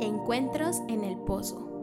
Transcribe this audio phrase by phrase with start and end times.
[0.00, 1.73] Encuentros en el Pozo.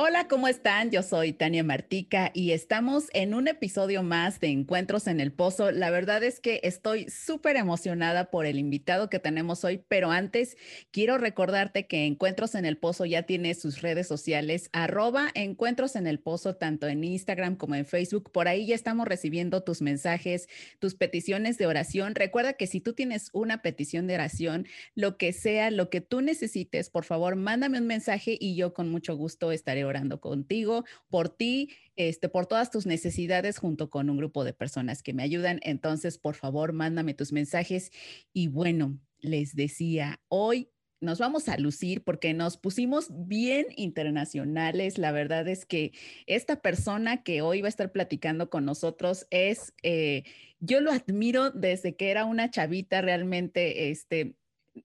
[0.00, 0.92] Hola, ¿cómo están?
[0.92, 5.72] Yo soy Tania Martica y estamos en un episodio más de Encuentros en el Pozo.
[5.72, 10.56] La verdad es que estoy súper emocionada por el invitado que tenemos hoy, pero antes
[10.92, 16.06] quiero recordarte que Encuentros en el Pozo ya tiene sus redes sociales, arroba Encuentros en
[16.06, 18.30] el Pozo, tanto en Instagram como en Facebook.
[18.30, 22.14] Por ahí ya estamos recibiendo tus mensajes, tus peticiones de oración.
[22.14, 26.20] Recuerda que si tú tienes una petición de oración, lo que sea, lo que tú
[26.20, 31.28] necesites, por favor, mándame un mensaje y yo con mucho gusto estaré orando contigo, por
[31.28, 35.60] ti, este, por todas tus necesidades junto con un grupo de personas que me ayudan.
[35.62, 37.90] Entonces, por favor, mándame tus mensajes.
[38.32, 44.98] Y bueno, les decía, hoy nos vamos a lucir porque nos pusimos bien internacionales.
[44.98, 45.92] La verdad es que
[46.26, 50.24] esta persona que hoy va a estar platicando con nosotros es, eh,
[50.60, 54.34] yo lo admiro desde que era una chavita realmente, este,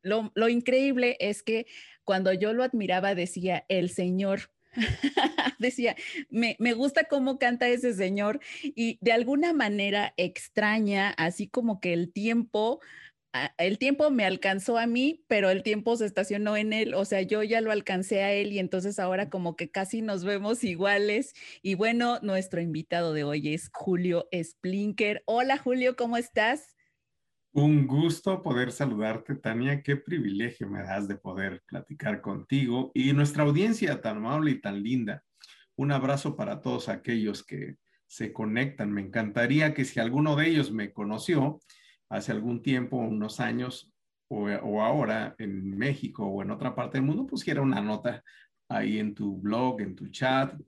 [0.02, 1.66] lo, lo increíble es que
[2.04, 4.52] cuando yo lo admiraba decía, el Señor
[5.60, 5.96] Decía,
[6.30, 11.94] me, me, gusta cómo canta ese señor y de alguna manera extraña, así como que
[11.94, 12.80] el tiempo,
[13.58, 17.22] el tiempo me alcanzó a mí, pero el tiempo se estacionó en él, o sea,
[17.22, 21.34] yo ya lo alcancé a él y entonces ahora como que casi nos vemos iguales.
[21.62, 25.24] Y bueno, nuestro invitado de hoy es Julio Splinker.
[25.26, 26.76] Hola Julio, ¿cómo estás?
[27.56, 29.84] Un gusto poder saludarte, Tania.
[29.84, 34.82] Qué privilegio me das de poder platicar contigo y nuestra audiencia tan amable y tan
[34.82, 35.24] linda.
[35.76, 38.92] Un abrazo para todos aquellos que se conectan.
[38.92, 41.60] Me encantaría que si alguno de ellos me conoció
[42.10, 43.94] hace algún tiempo, unos años
[44.30, 44.50] o,
[44.82, 48.24] ahora en México o en otra parte del mundo, pusiera una nota
[48.68, 50.60] ahí en tu blog, en tu chat.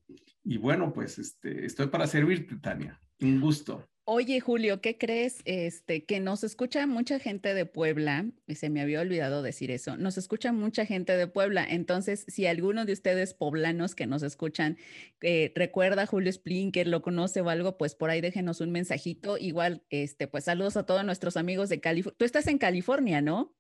[0.44, 3.02] Y bueno, pues este, estoy para servirte, Tania.
[3.22, 3.90] Un gusto.
[4.08, 5.42] Oye, Julio, ¿qué crees?
[5.46, 9.98] Este, que nos escucha mucha gente de Puebla, y se me había olvidado decir eso,
[9.98, 11.66] nos escucha mucha gente de Puebla.
[11.68, 14.78] Entonces, si alguno de ustedes poblanos que nos escuchan
[15.22, 19.40] eh, recuerda a Julio Splinker, lo conoce o algo, pues por ahí déjenos un mensajito.
[19.40, 22.16] Igual, este, pues saludos a todos nuestros amigos de California.
[22.20, 23.56] Tú estás en California, ¿no?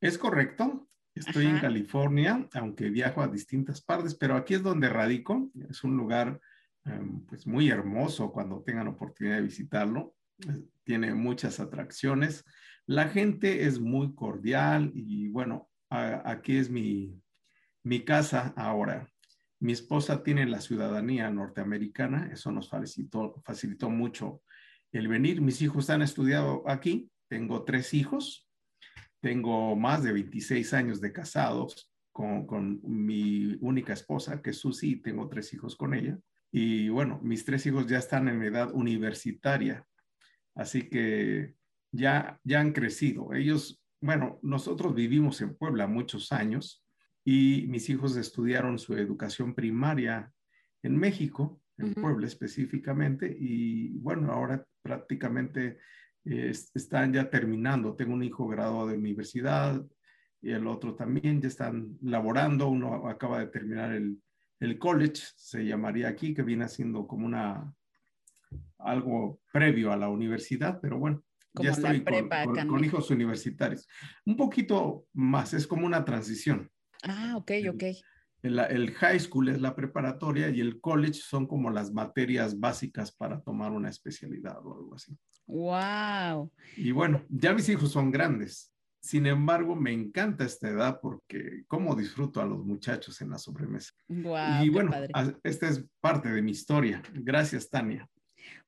[0.00, 0.88] Es correcto.
[1.14, 5.48] Estoy en California, aunque viajo a distintas partes, pero aquí es donde radico.
[5.70, 6.40] Es un lugar
[7.28, 10.14] pues muy hermoso cuando tengan oportunidad de visitarlo.
[10.84, 12.44] Tiene muchas atracciones.
[12.86, 17.20] La gente es muy cordial y bueno, aquí es mi,
[17.82, 19.08] mi casa ahora.
[19.58, 24.42] Mi esposa tiene la ciudadanía norteamericana, eso nos facilitó, facilitó mucho
[24.92, 25.40] el venir.
[25.40, 28.48] Mis hijos han estudiado aquí, tengo tres hijos,
[29.20, 34.96] tengo más de 26 años de casados con, con mi única esposa, que es Susi,
[34.96, 36.18] tengo tres hijos con ella.
[36.52, 39.86] Y bueno, mis tres hijos ya están en edad universitaria,
[40.54, 41.54] así que
[41.92, 43.34] ya, ya han crecido.
[43.34, 46.84] Ellos, bueno, nosotros vivimos en Puebla muchos años
[47.24, 50.32] y mis hijos estudiaron su educación primaria
[50.82, 55.78] en México, en Puebla específicamente, y bueno, ahora prácticamente
[56.24, 57.94] están ya terminando.
[57.94, 59.84] Tengo un hijo graduado de universidad
[60.40, 62.68] y el otro también ya están laborando.
[62.68, 64.20] Uno acaba de terminar el,
[64.60, 67.74] el college se llamaría aquí, que viene siendo como una
[68.78, 71.22] algo previo a la universidad, pero bueno,
[71.54, 73.86] ya estoy con, hijos universitarios.
[74.24, 76.70] Un poquito más, es como una transición.
[77.02, 77.84] Ah, ok, ok.
[78.42, 83.10] El, el, high school es la preparatoria y el college son como las materias básicas
[83.10, 85.16] para tomar una especialidad o algo así.
[85.46, 86.52] Wow.
[86.76, 88.72] Y bueno, ya mis hijos son grandes.
[89.06, 93.92] Sin embargo, me encanta esta edad porque cómo disfruto a los muchachos en la sobremesa.
[94.08, 94.90] y bueno,
[95.44, 97.00] esta es parte de mi historia.
[97.14, 98.08] Gracias, Tania.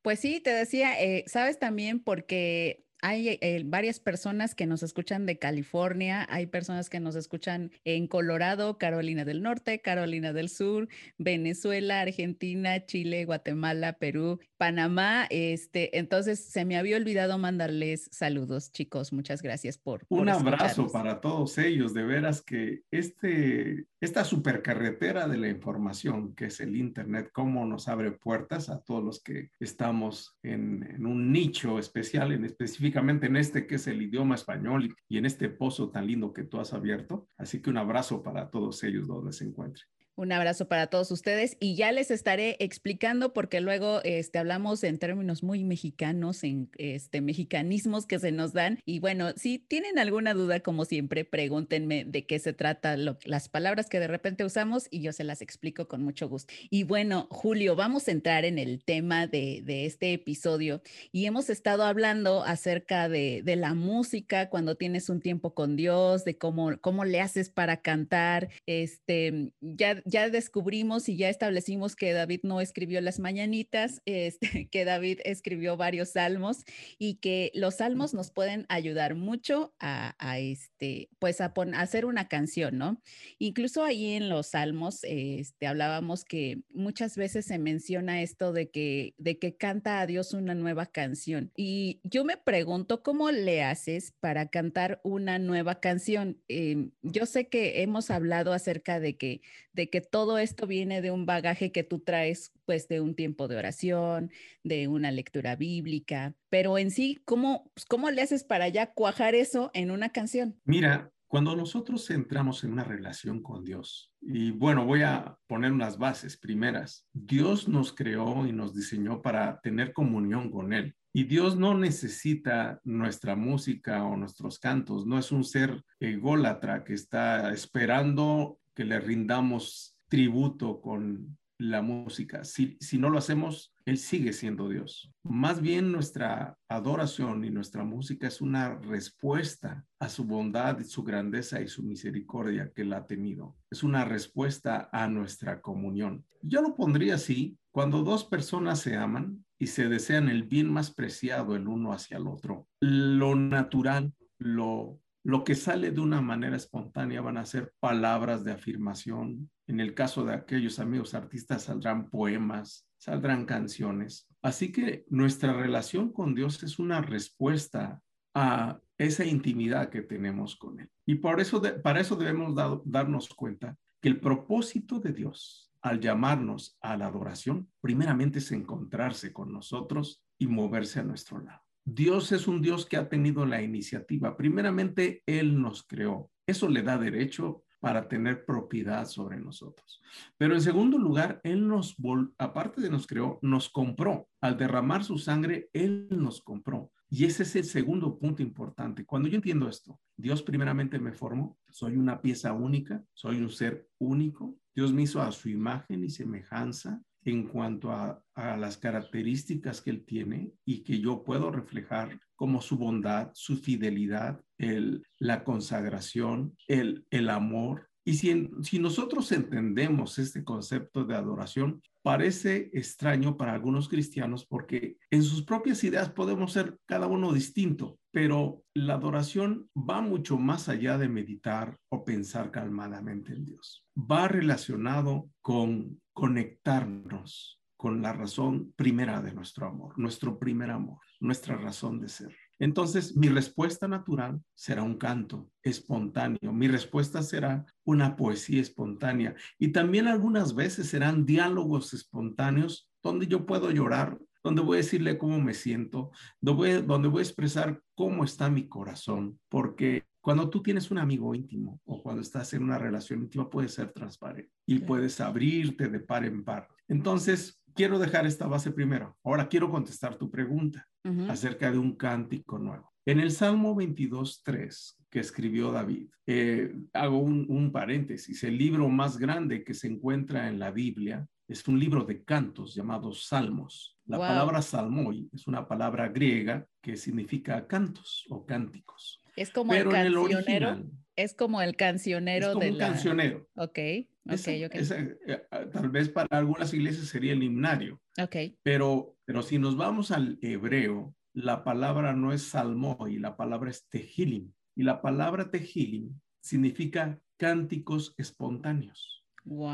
[0.01, 5.27] Pues sí, te decía, eh, sabes también porque hay eh, varias personas que nos escuchan
[5.27, 10.89] de California, hay personas que nos escuchan en Colorado, Carolina del Norte, Carolina del Sur,
[11.17, 15.27] Venezuela, Argentina, Chile, Guatemala, Perú, Panamá.
[15.31, 19.13] Este, entonces se me había olvidado mandarles saludos, chicos.
[19.13, 20.05] Muchas gracias por.
[20.09, 21.95] Un abrazo para todos ellos.
[21.95, 27.89] De veras que este, esta supercarretera de la información que es el Internet, cómo nos
[27.89, 32.88] abre puertas a todos los que estamos en, en un nicho especial, en específico
[33.27, 36.61] en este que es el idioma español y en este pozo tan lindo que tú
[36.61, 37.29] has abierto.
[37.37, 39.87] Así que un abrazo para todos ellos donde se encuentren.
[40.19, 44.99] Un abrazo para todos ustedes y ya les estaré explicando porque luego este, hablamos en
[44.99, 48.81] términos muy mexicanos, en este, mexicanismos que se nos dan.
[48.85, 53.89] Y bueno, si tienen alguna duda, como siempre, pregúntenme de qué se trata las palabras
[53.89, 56.53] que de repente usamos y yo se las explico con mucho gusto.
[56.69, 60.83] Y bueno, Julio, vamos a entrar en el tema de, de este episodio
[61.13, 66.25] y hemos estado hablando acerca de, de, la música cuando tienes un tiempo con Dios,
[66.25, 68.49] de cómo, cómo le haces para cantar.
[68.67, 74.85] Este, ya ya descubrimos y ya establecimos que David no escribió las mañanitas, este, que
[74.85, 76.65] David escribió varios salmos
[76.99, 82.79] y que los salmos nos pueden ayudar mucho a, este, pues a, hacer una canción,
[82.79, 83.03] ¿no?
[83.39, 89.15] Incluso ahí en los salmos, este, hablábamos que muchas veces se menciona esto de que,
[89.19, 91.53] de que canta a Dios una nueva canción.
[91.57, 96.41] Y yo me pregunto, ¿cómo le haces para cantar una nueva canción?
[96.49, 101.11] Em, yo sé que hemos hablado acerca de que, de que todo esto viene de
[101.11, 104.31] un bagaje que tú traes, pues de un tiempo de oración,
[104.65, 109.35] de una lectura bíblica, pero en sí, ¿cómo, pues, cómo le haces para ya cuajar
[109.35, 110.61] eso en una canción?
[110.65, 115.99] Mira, cuando nosotros entramos en una relación con Dios, y bueno, voy a poner unas
[115.99, 117.07] bases primeras.
[117.13, 120.95] Dios nos creó y nos diseñó para tener comunión con Él.
[121.13, 126.95] Y Dios no necesita nuestra música o nuestros cantos, no es un ser ególatra que
[126.95, 132.45] está esperando que le rindamos tributo con la música.
[132.45, 135.13] Si, si no lo hacemos, Él sigue siendo Dios.
[135.25, 141.61] Más bien nuestra adoración y nuestra música es una respuesta a su bondad, su grandeza
[141.61, 143.57] y su misericordia que Él ha tenido.
[143.69, 146.25] Es una respuesta a nuestra comunión.
[146.41, 150.93] Yo lo pondría así, cuando dos personas se aman y se desean el bien más
[150.93, 156.57] preciado el uno hacia el otro, lo natural, lo lo que sale de una manera
[156.57, 159.51] espontánea van a ser palabras de afirmación.
[159.67, 164.29] En el caso de aquellos amigos artistas saldrán poemas, saldrán canciones.
[164.43, 168.01] Así que nuestra relación con Dios es una respuesta
[168.35, 170.89] a esa intimidad que tenemos con Él.
[171.05, 172.55] Y por eso para eso debemos
[172.85, 179.33] darnos cuenta que el propósito de Dios al llamarnos a la adoración, primeramente es encontrarse
[179.33, 181.63] con nosotros y moverse a nuestro lado.
[181.95, 184.37] Dios es un Dios que ha tenido la iniciativa.
[184.37, 186.31] Primeramente, Él nos creó.
[186.47, 190.03] Eso le da derecho para tener propiedad sobre nosotros.
[190.37, 191.97] Pero en segundo lugar, Él nos,
[192.37, 194.29] aparte de nos creó, nos compró.
[194.43, 196.93] Al derramar su sangre, Él nos compró.
[197.09, 199.07] Y ese es el segundo punto importante.
[199.07, 203.89] Cuando yo entiendo esto, Dios primeramente me formó, soy una pieza única, soy un ser
[203.97, 204.59] único.
[204.75, 210.05] Dios me hizo a su imagen y semejanza en cuanto a, las características que él
[210.05, 217.05] tiene y que yo puedo reflejar como su bondad, su fidelidad, el, la consagración, el,
[217.11, 217.89] el amor.
[218.05, 224.97] Y si, si nosotros entendemos este concepto de adoración, parece extraño para algunos cristianos porque
[225.11, 230.71] en sus propias ideas podemos ser cada uno distinto, pero la adoración va mucho más
[230.71, 233.85] allá de meditar o pensar calmadamente en Dios.
[233.95, 241.57] Va relacionado con conectarnos con la razón primera de nuestro amor, nuestro primer amor, nuestra
[241.57, 242.37] razón de ser.
[242.59, 249.69] Entonces, mi respuesta natural será un canto espontáneo, mi respuesta será una poesía espontánea y
[249.69, 255.41] también algunas veces serán diálogos espontáneos donde yo puedo llorar, donde voy a decirle cómo
[255.41, 256.11] me siento,
[256.41, 261.81] donde voy, a expresar cómo está mi corazón, porque cuando tú tienes un amigo íntimo
[261.85, 266.25] o cuando estás en una relación íntima, puedes ser transparente y puedes abrirte de par
[266.25, 266.69] en par.
[266.89, 269.17] Entonces, quiero dejar esta base primero.
[269.25, 270.87] Ahora quiero contestar tu pregunta
[271.29, 272.93] acerca de un cántico nuevo.
[273.07, 279.17] En el Salmo 22.3 que escribió David, eh, hago un, un paréntesis, el libro más
[279.17, 283.99] grande que se encuentra en la Biblia es un libro de cantos llamado Salmos.
[284.05, 289.23] La palabra salmoi es una palabra griega que significa cantos o cánticos.
[289.39, 290.85] Es como el cancionero.
[291.15, 293.49] es como el cancionero es como un cancionero.
[293.55, 293.79] Ok,
[294.27, 294.75] ok, ok.
[294.75, 298.01] Eh, tal vez para algunas iglesias sería el himnario.
[298.21, 298.37] Ok.
[298.65, 303.87] Pero, pero si nos vamos al hebreo, la palabra no es salmoi, la palabra es
[303.89, 304.53] tehilim.
[304.75, 309.18] Y la palabra tehilim significa cánticos espontáneos.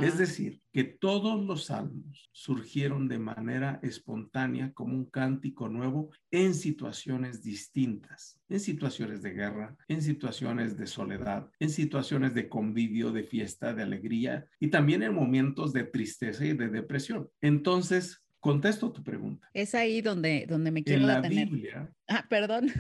[0.03, 6.55] Es decir, que todos los salmos surgieron de manera espontánea como un cántico nuevo en
[6.55, 13.25] situaciones distintas, en situaciones de guerra, en situaciones de soledad, en situaciones de convivio, de
[13.25, 17.29] fiesta, de alegría y también en momentos de tristeza y de depresión.
[17.41, 19.49] Entonces, Contesto tu pregunta.
[19.55, 21.91] Es ahí donde, donde me quiero En la Biblia.
[22.07, 22.71] Ah, perdón.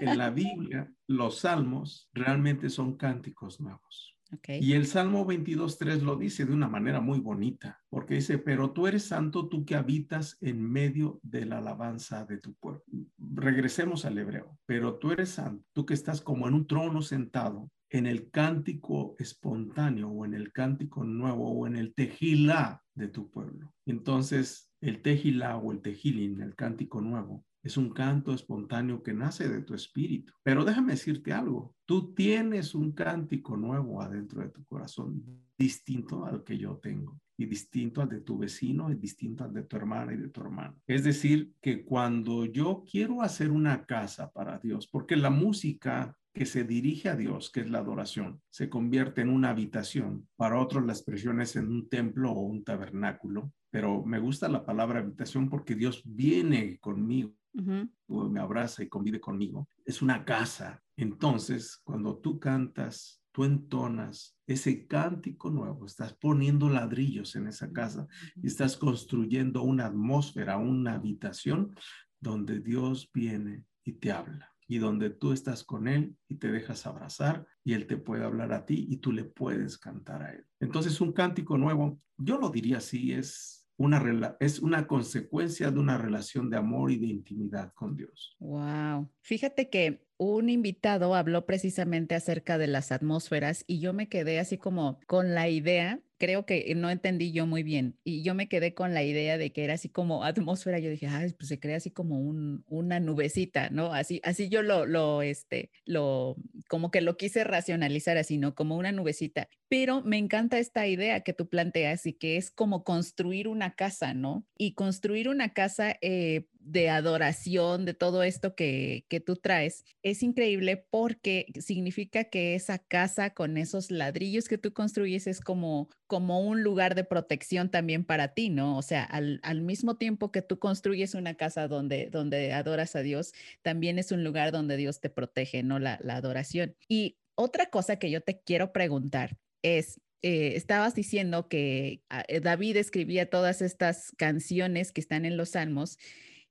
[0.00, 4.11] en la Biblia, los salmos realmente son cánticos nuevos.
[4.60, 8.86] Y el Salmo 22.3 lo dice de una manera muy bonita, porque dice, pero tú
[8.86, 12.82] eres santo, tú que habitas en medio de la alabanza de tu pueblo.
[13.18, 17.70] Regresemos al hebreo, pero tú eres santo, tú que estás como en un trono sentado,
[17.90, 23.30] en el cántico espontáneo o en el cántico nuevo o en el tejilá de tu
[23.30, 23.72] pueblo.
[23.84, 29.48] Entonces, el tejilá o el tejilín, el cántico nuevo, es un canto espontáneo que nace
[29.48, 30.32] de tu espíritu.
[30.42, 35.22] Pero déjame decirte algo, tú tienes un cántico nuevo adentro de tu corazón,
[35.56, 39.62] distinto al que yo tengo y distinto al de tu vecino y distinto al de
[39.62, 40.76] tu hermana y de tu hermano.
[40.86, 46.46] Es decir, que cuando yo quiero hacer una casa para Dios, porque la música que
[46.46, 50.28] se dirige a Dios, que es la adoración, se convierte en una habitación.
[50.36, 54.64] Para otros la expresión es en un templo o un tabernáculo, pero me gusta la
[54.64, 59.68] palabra habitación porque Dios viene conmigo me abraza y convive conmigo.
[59.84, 60.82] Es una casa.
[60.96, 68.06] Entonces, cuando tú cantas, tú entonas ese cántico nuevo, estás poniendo ladrillos en esa casa
[68.36, 71.74] y estás construyendo una atmósfera, una habitación
[72.20, 76.86] donde Dios viene y te habla y donde tú estás con Él y te dejas
[76.86, 80.46] abrazar y Él te puede hablar a ti y tú le puedes cantar a Él.
[80.60, 85.98] Entonces un cántico nuevo, yo lo diría así, es una, es una consecuencia de una
[85.98, 88.36] relación de amor y de intimidad con Dios.
[88.38, 89.10] Wow.
[89.20, 94.56] Fíjate que un invitado habló precisamente acerca de las atmósferas y yo me quedé así
[94.56, 98.74] como con la idea creo que no entendí yo muy bien y yo me quedé
[98.74, 100.78] con la idea de que era así como atmósfera.
[100.78, 103.92] Yo dije, ah, pues se crea así como un, una nubecita, ¿no?
[103.92, 106.36] Así, así yo lo, lo, este, lo,
[106.68, 108.54] como que lo quise racionalizar así, ¿no?
[108.54, 109.48] Como una nubecita.
[109.68, 114.14] Pero me encanta esta idea que tú planteas y que es como construir una casa,
[114.14, 114.46] ¿no?
[114.56, 120.22] Y construir una casa eh, de adoración, de todo esto que, que tú traes, es
[120.22, 126.40] increíble porque significa que esa casa con esos ladrillos que tú construyes es como, como
[126.40, 128.76] un lugar de protección también para ti, ¿no?
[128.76, 133.32] O sea, al, mismo tiempo que tú construyes una casa donde, donde adoras a Dios,
[133.62, 135.78] también es un lugar donde Dios te protege, ¿no?
[135.78, 136.76] La, la adoración.
[136.88, 142.38] Y otra cosa que yo te quiero preguntar es, eh, estabas diciendo que ah, eh,
[142.38, 145.98] David escribía todas estas canciones que están en los salmos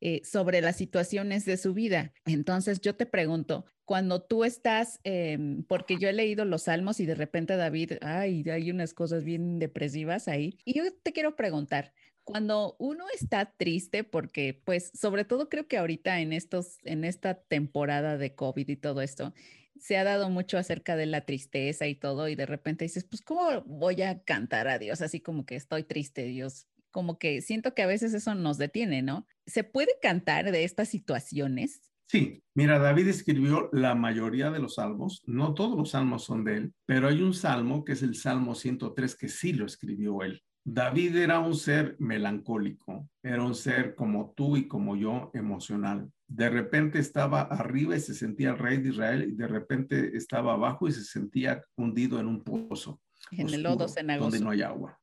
[0.01, 2.13] eh, sobre las situaciones de su vida.
[2.25, 7.05] Entonces yo te pregunto, cuando tú estás, em, porque yo he leído los salmos y
[7.05, 10.58] de repente David, ay, hay unas cosas bien depresivas ahí.
[10.65, 11.93] Y yo te quiero preguntar,
[12.24, 17.36] cuando uno está triste, porque pues sobre todo creo que ahorita en estos, en esta
[17.36, 19.34] temporada de COVID y todo esto,
[19.79, 23.22] se ha dado mucho acerca de la tristeza y todo, y de repente dices, pues,
[23.22, 25.01] ¿cómo voy a cantar a Dios?
[25.01, 29.01] Así como que estoy triste, Dios, como que siento que a veces eso nos detiene,
[29.01, 29.25] ¿no?
[29.45, 31.81] ¿Se puede cantar de estas situaciones?
[32.12, 36.57] Sí, mira, David escribió la mayoría de los salmos, no todos los salmos son de
[36.57, 40.43] él, pero hay un salmo que es el Salmo 103 que sí lo escribió él.
[40.63, 46.12] David era un ser melancólico, era un ser como tú y como yo, emocional.
[46.27, 50.53] De repente estaba arriba y se sentía el rey de Israel y de repente estaba
[50.53, 53.01] abajo y se sentía hundido en un pozo.
[53.31, 54.29] En el lodo cenagoso.
[54.29, 55.00] Donde no hay agua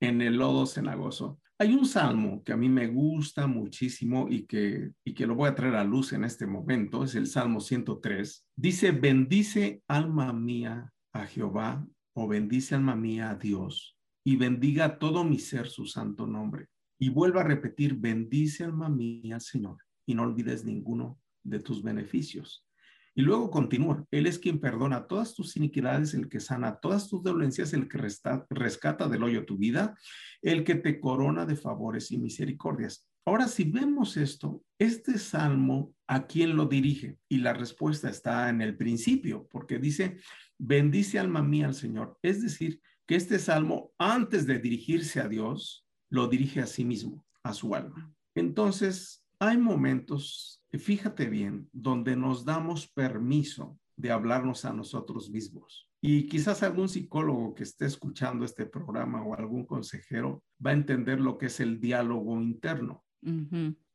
[0.00, 1.40] en el lodo cenagoso.
[1.58, 5.48] Hay un salmo que a mí me gusta muchísimo y que, y que lo voy
[5.48, 8.46] a traer a luz en este momento, es el Salmo 103.
[8.56, 15.24] Dice, bendice alma mía a Jehová o bendice alma mía a Dios y bendiga todo
[15.24, 16.66] mi ser su santo nombre.
[16.98, 22.64] Y vuelva a repetir, bendice alma mía Señor y no olvides ninguno de tus beneficios.
[23.14, 27.22] Y luego continúa, Él es quien perdona todas tus iniquidades, el que sana todas tus
[27.22, 27.98] dolencias, el que
[28.48, 29.96] rescata del hoyo tu vida,
[30.40, 33.06] el que te corona de favores y misericordias.
[33.24, 37.18] Ahora, si vemos esto, este salmo, ¿a quién lo dirige?
[37.28, 40.18] Y la respuesta está en el principio, porque dice,
[40.58, 42.18] bendice alma mía al Señor.
[42.22, 47.24] Es decir, que este salmo, antes de dirigirse a Dios, lo dirige a sí mismo,
[47.42, 48.12] a su alma.
[48.34, 55.88] Entonces, hay momentos fíjate bien, donde nos damos permiso de hablarnos a nosotros mismos.
[56.00, 61.20] Y quizás algún psicólogo que esté escuchando este programa o algún consejero va a entender
[61.20, 63.04] lo que es el diálogo interno.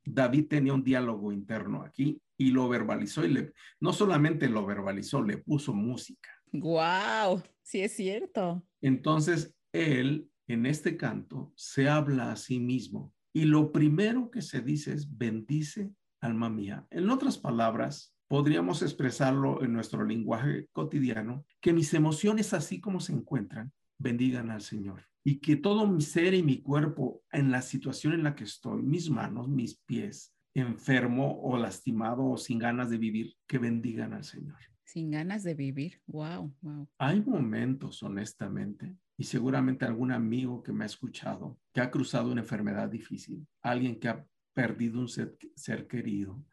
[0.05, 5.21] David tenía un diálogo interno aquí y lo verbalizó y le, no solamente lo verbalizó,
[5.21, 6.29] le puso música.
[6.53, 8.63] Wow, sí es cierto.
[8.79, 14.61] Entonces él en este canto se habla a sí mismo y lo primero que se
[14.61, 16.85] dice es bendice alma mía.
[16.89, 23.13] En otras palabras, podríamos expresarlo en nuestro lenguaje cotidiano, que mis emociones así como se
[23.13, 25.05] encuentran, bendigan al Señor.
[25.23, 28.81] Y que todo mi ser y mi cuerpo en la situación en la que estoy,
[28.81, 34.23] mis manos, mis pies, enfermo o lastimado o sin ganas de vivir, que bendigan al
[34.23, 34.57] Señor.
[34.85, 36.01] Sin ganas de vivir.
[36.07, 36.87] Wow, wow.
[36.97, 42.41] Hay momentos, honestamente, y seguramente algún amigo que me ha escuchado, que ha cruzado una
[42.41, 44.25] enfermedad difícil, alguien que ha
[44.57, 46.43] perdido un ser, querido,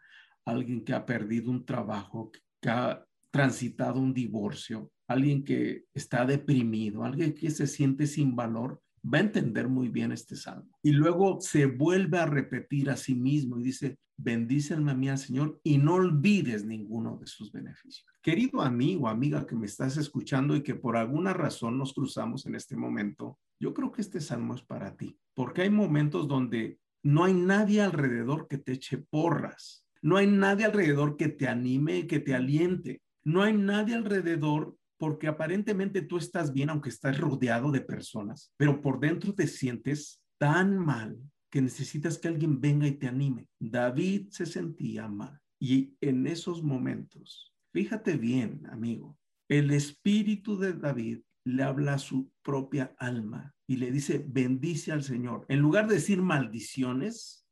[0.44, 2.30] alguien que ha perdido un trabajo,
[2.61, 8.82] que ha transitado un divorcio, alguien que está deprimido, alguien que se siente sin valor,
[9.02, 10.68] va a entender muy bien este salmo.
[10.82, 15.16] Y luego se vuelve a repetir a sí mismo y dice, bendícenme a mí al
[15.16, 18.04] Señor y no olvides ninguno de sus beneficios.
[18.20, 22.54] Querido amigo, amiga que me estás escuchando y que por alguna razón nos cruzamos en
[22.54, 27.25] este momento, yo creo que este salmo es para ti, porque hay momentos donde no
[27.25, 32.18] hay nadie alrededor que te eche porras, no hay nadie alrededor que te anime, que
[32.18, 37.82] te aliente, no hay nadie alrededor porque aparentemente tú estás bien aunque estás rodeado de
[37.82, 41.18] personas, pero por dentro te sientes tan mal
[41.50, 43.49] que necesitas que alguien venga y te anime.
[43.61, 49.18] David se sentía mal y en esos momentos, fíjate bien, amigo,
[49.49, 55.02] el espíritu de David le habla a su propia alma y le dice, bendice al
[55.02, 55.47] Señor.
[55.49, 57.44] En lugar de decir maldiciones,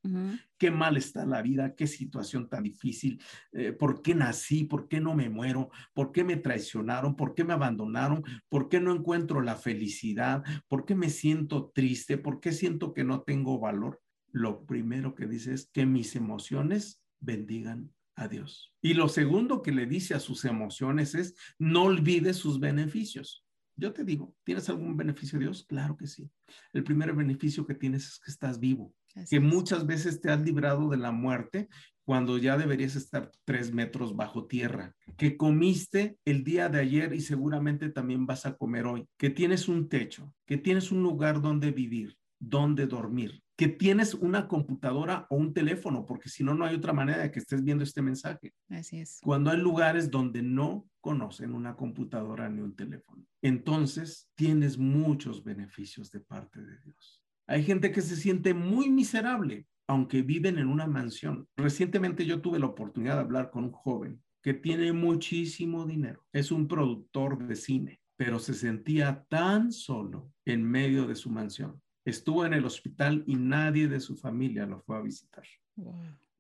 [0.59, 5.01] Qué mal está la vida, qué situación tan difícil, eh, por qué nací, por qué
[5.01, 9.41] no me muero, por qué me traicionaron, por qué me abandonaron, por qué no encuentro
[9.43, 14.01] la felicidad, por qué me siento triste, por qué siento que no tengo valor.
[14.33, 18.73] Lo primero que dice es que mis emociones bendigan a Dios.
[18.83, 23.45] Y lo segundo que le dice a sus emociones es, no olvides sus beneficios.
[23.83, 25.67] Yo te digo, ¿tienes algún beneficio de Dios?
[25.69, 26.31] Claro que sí.
[26.73, 28.95] El primer beneficio que tienes es que estás vivo
[29.29, 31.69] que muchas veces te has librado de la muerte
[32.05, 37.21] cuando ya deberías estar tres metros bajo tierra, que comiste el día de ayer y
[37.21, 41.71] seguramente también vas a comer hoy, que tienes un techo, que tienes un lugar donde
[41.71, 46.75] vivir, donde dormir, que tienes una computadora o un teléfono, porque si no, no hay
[46.75, 48.53] otra manera de que estés viendo este mensaje.
[48.69, 49.21] Así es.
[49.23, 53.27] Cuando hay lugares donde no conocen una computadora ni un teléfono.
[53.43, 57.23] Entonces, tienes muchos beneficios de parte de Dios.
[57.47, 61.49] Hay gente que se siente muy miserable, aunque viven en una mansión.
[61.57, 66.25] Recientemente yo tuve la oportunidad de hablar con un joven que tiene muchísimo dinero.
[66.33, 71.83] Es un productor de cine, pero se sentía tan solo en medio de su mansión.
[72.05, 75.45] Estuvo en el hospital y nadie de su familia lo fue a visitar.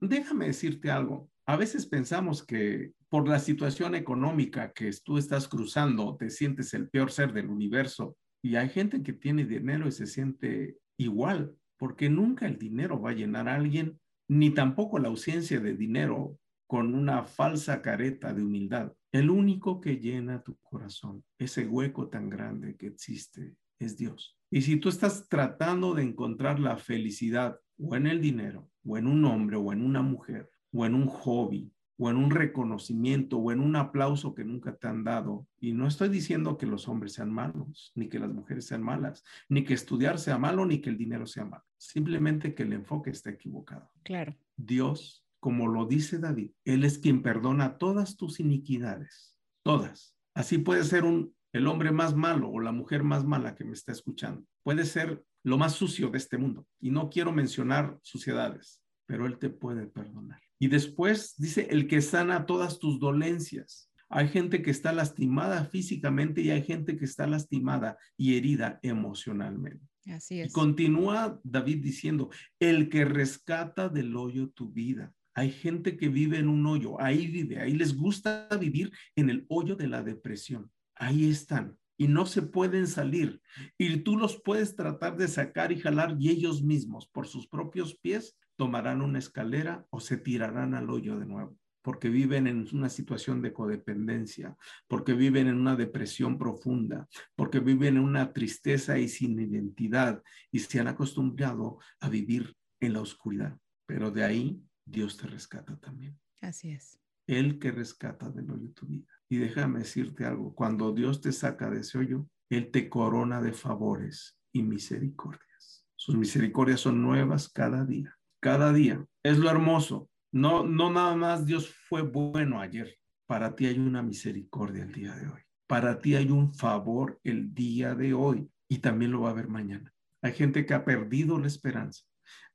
[0.00, 1.31] Déjame decirte algo.
[1.47, 6.89] A veces pensamos que por la situación económica que tú estás cruzando, te sientes el
[6.89, 8.17] peor ser del universo.
[8.43, 13.11] Y hay gente que tiene dinero y se siente igual, porque nunca el dinero va
[13.11, 18.43] a llenar a alguien, ni tampoco la ausencia de dinero con una falsa careta de
[18.43, 18.93] humildad.
[19.13, 24.39] El único que llena tu corazón, ese hueco tan grande que existe, es Dios.
[24.50, 29.07] Y si tú estás tratando de encontrar la felicidad o en el dinero, o en
[29.07, 33.52] un hombre, o en una mujer, o en un hobby, o en un reconocimiento o
[33.52, 35.47] en un aplauso que nunca te han dado.
[35.61, 39.23] Y no estoy diciendo que los hombres sean malos, ni que las mujeres sean malas,
[39.49, 41.65] ni que estudiar sea malo, ni que el dinero sea malo.
[41.76, 43.91] Simplemente que el enfoque está equivocado.
[44.02, 44.35] Claro.
[44.56, 50.17] Dios, como lo dice David, Él es quien perdona todas tus iniquidades, todas.
[50.35, 53.75] Así puede ser un, el hombre más malo o la mujer más mala que me
[53.75, 54.45] está escuchando.
[54.65, 56.67] Puede ser lo más sucio de este mundo.
[56.80, 60.41] Y no quiero mencionar suciedades, pero Él te puede perdonar.
[60.63, 63.91] Y después dice, el que sana todas tus dolencias.
[64.09, 69.85] Hay gente que está lastimada físicamente y hay gente que está lastimada y herida emocionalmente.
[70.07, 70.51] Así es.
[70.51, 75.13] Y continúa David diciendo, el que rescata del hoyo tu vida.
[75.35, 79.45] Hay gente que vive en un hoyo, ahí vive, ahí les gusta vivir en el
[79.49, 80.71] hoyo de la depresión.
[80.95, 83.43] Ahí están y no se pueden salir.
[83.79, 87.97] Y tú los puedes tratar de sacar y jalar y ellos mismos por sus propios
[87.97, 92.88] pies tomarán una escalera o se tirarán al hoyo de nuevo, porque viven en una
[92.88, 99.08] situación de codependencia, porque viven en una depresión profunda, porque viven en una tristeza y
[99.08, 103.58] sin identidad y se han acostumbrado a vivir en la oscuridad.
[103.86, 106.19] Pero de ahí Dios te rescata también.
[106.41, 106.99] Así es.
[107.26, 109.06] Él que rescata del hoyo tu vida.
[109.28, 113.52] Y déjame decirte algo, cuando Dios te saca de ese hoyo, Él te corona de
[113.52, 115.86] favores y misericordias.
[115.97, 119.07] Sus misericordias son nuevas cada día cada día.
[119.23, 120.11] Es lo hermoso.
[120.33, 122.99] No, no nada más Dios fue bueno ayer.
[123.26, 125.41] Para ti hay una misericordia el día de hoy.
[125.69, 129.49] Para ti hay un favor el día de hoy y también lo va a haber
[129.49, 129.95] mañana.
[130.21, 132.02] Hay gente que ha perdido la esperanza.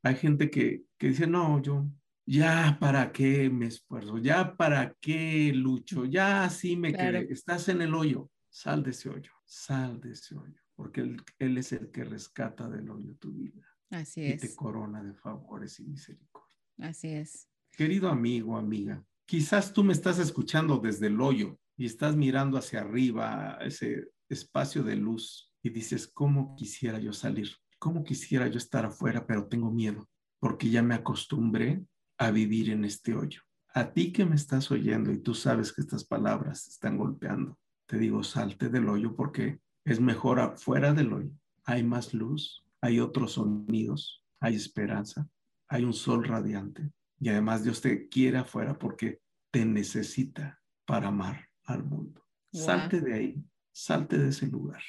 [0.03, 1.87] Hay gente que, que dice, no, yo
[2.25, 7.31] ya para qué me esfuerzo, ya para qué lucho, ya sí me quedé.
[7.31, 11.57] Estás en el hoyo, sal de ese hoyo, sal de ese hoyo, porque él, él
[11.57, 13.65] es el que rescata del hoyo tu vida.
[13.89, 14.43] Así es.
[14.43, 16.55] Y te corona de favores y misericordia.
[16.79, 17.49] Así es.
[17.71, 22.81] Querido amigo, amiga, quizás tú me estás escuchando desde el hoyo y estás mirando hacia
[22.81, 27.49] arriba, ese espacio de luz, y dices, ¿cómo quisiera yo salir?
[27.79, 30.09] ¿Cómo quisiera yo estar afuera, pero tengo miedo?
[30.39, 31.85] Porque ya me acostumbré
[32.17, 33.41] a vivir en este hoyo.
[33.73, 37.97] A ti que me estás oyendo y tú sabes que estas palabras están golpeando, te
[37.97, 41.31] digo, salte del hoyo porque es mejor afuera del hoyo.
[41.63, 45.27] Hay más luz, hay otros sonidos, hay esperanza,
[45.67, 46.89] hay un sol radiante.
[47.19, 49.19] Y además Dios te quiere afuera porque
[49.51, 52.23] te necesita para amar al mundo.
[52.53, 54.81] Salte de ahí, salte de ese lugar.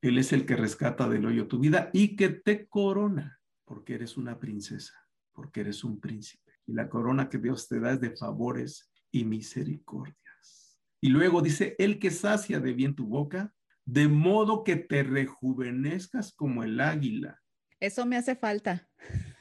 [0.00, 4.16] Él es el que rescata del hoyo tu vida y que te corona porque eres
[4.16, 4.94] una princesa,
[5.32, 6.52] porque eres un príncipe.
[6.66, 10.78] Y la corona que Dios te da es de favores y misericordias.
[11.00, 13.52] Y luego dice, el que sacia de bien tu boca,
[13.90, 17.40] de modo que te rejuvenezcas como el águila.
[17.80, 18.88] Eso me hace falta,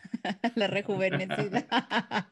[0.56, 1.68] la rejuvenecida.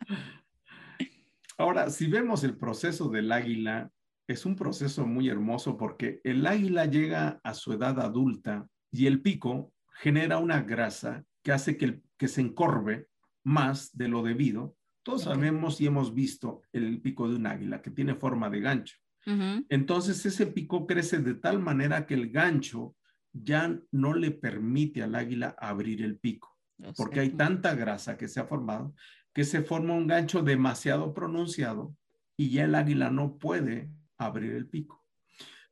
[1.60, 3.92] Ahora, si vemos el proceso del águila,
[4.28, 9.22] es un proceso muy hermoso porque el águila llega a su edad adulta y el
[9.22, 13.10] pico genera una grasa que hace que, que se encorve
[13.44, 14.76] más de lo debido.
[15.04, 18.98] Todos sabemos y hemos visto el pico de un águila que tiene forma de gancho.
[19.70, 22.96] Entonces ese pico crece de tal manera que el gancho
[23.34, 26.58] ya no le permite al águila abrir el pico,
[26.96, 28.94] porque hay tanta grasa que se ha formado
[29.38, 31.96] que se forma un gancho demasiado pronunciado
[32.36, 33.88] y ya el águila no puede
[34.18, 35.06] abrir el pico.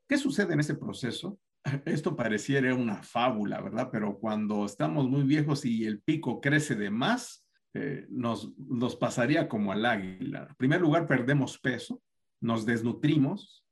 [0.07, 1.39] ¿Qué sucede en ese proceso?
[1.85, 3.89] Esto pareciera una fábula, ¿verdad?
[3.91, 9.49] Pero cuando estamos muy viejos y el pico crece de más, eh, nos, nos pasaría
[9.49, 10.45] como al águila.
[10.47, 12.03] En primer lugar, perdemos peso,
[12.45, 13.65] nos desnutrimos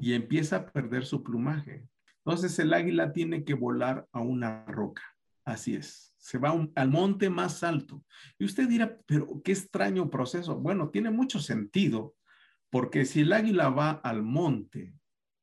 [0.00, 1.88] y empieza a perder su plumaje.
[2.24, 5.02] Entonces el águila tiene que volar a una roca.
[5.44, 8.04] Así es, se va al monte más alto.
[8.38, 10.56] Y usted dirá, pero qué extraño proceso.
[10.56, 12.14] Bueno, tiene mucho sentido
[12.70, 14.92] porque si el águila va al monte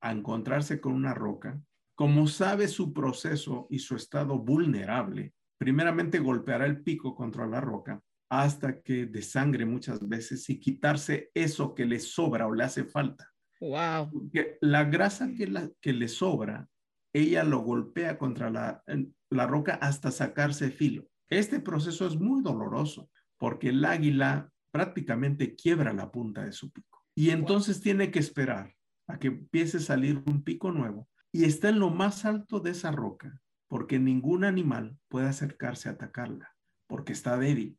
[0.01, 1.59] a encontrarse con una roca,
[1.95, 8.01] como sabe su proceso y su estado vulnerable, primeramente golpeará el pico contra la roca
[8.41, 13.29] hasta que desangre muchas veces y quitarse eso que le sobra o le hace falta.
[13.59, 14.29] Wow.
[14.59, 16.67] la grasa que, la, que le sobra,
[17.13, 18.83] ella lo golpea contra la,
[19.29, 21.07] la roca hasta sacarse filo.
[21.29, 27.05] Este proceso es muy doloroso porque el águila prácticamente quiebra la punta de su pico.
[27.15, 28.73] Y entonces tiene que esperar
[29.07, 32.71] a que empiece a salir un pico nuevo y está en lo más alto de
[32.71, 36.55] esa roca, porque ningún animal puede acercarse a atacarla,
[36.87, 37.77] porque está débil.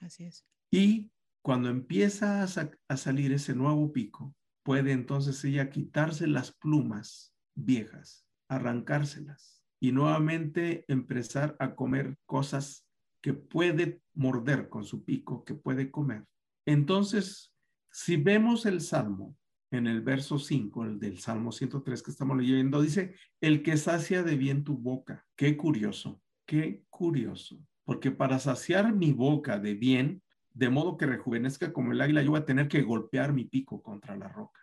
[0.00, 0.44] Así es.
[0.70, 1.10] Y
[1.42, 9.62] cuando empieza a, salir ese nuevo pico, puede entonces ella quitarse las plumas viejas, arrancárselas
[9.80, 12.86] y nuevamente empezar a comer cosas
[13.20, 16.24] que puede morder con su pico, que puede comer.
[16.66, 17.52] Entonces
[17.90, 19.36] si vemos el Salmo
[19.70, 24.22] en el verso 5, el del Salmo 103 que estamos leyendo, dice, el que sacia
[24.22, 25.26] de bien tu boca.
[25.36, 27.58] Qué curioso, qué curioso.
[27.88, 30.20] Porque para saciar mi boca de bien,
[30.52, 33.82] de modo que rejuvenezca como el águila, yo voy a tener que golpear mi pico
[33.82, 34.60] contra la roca.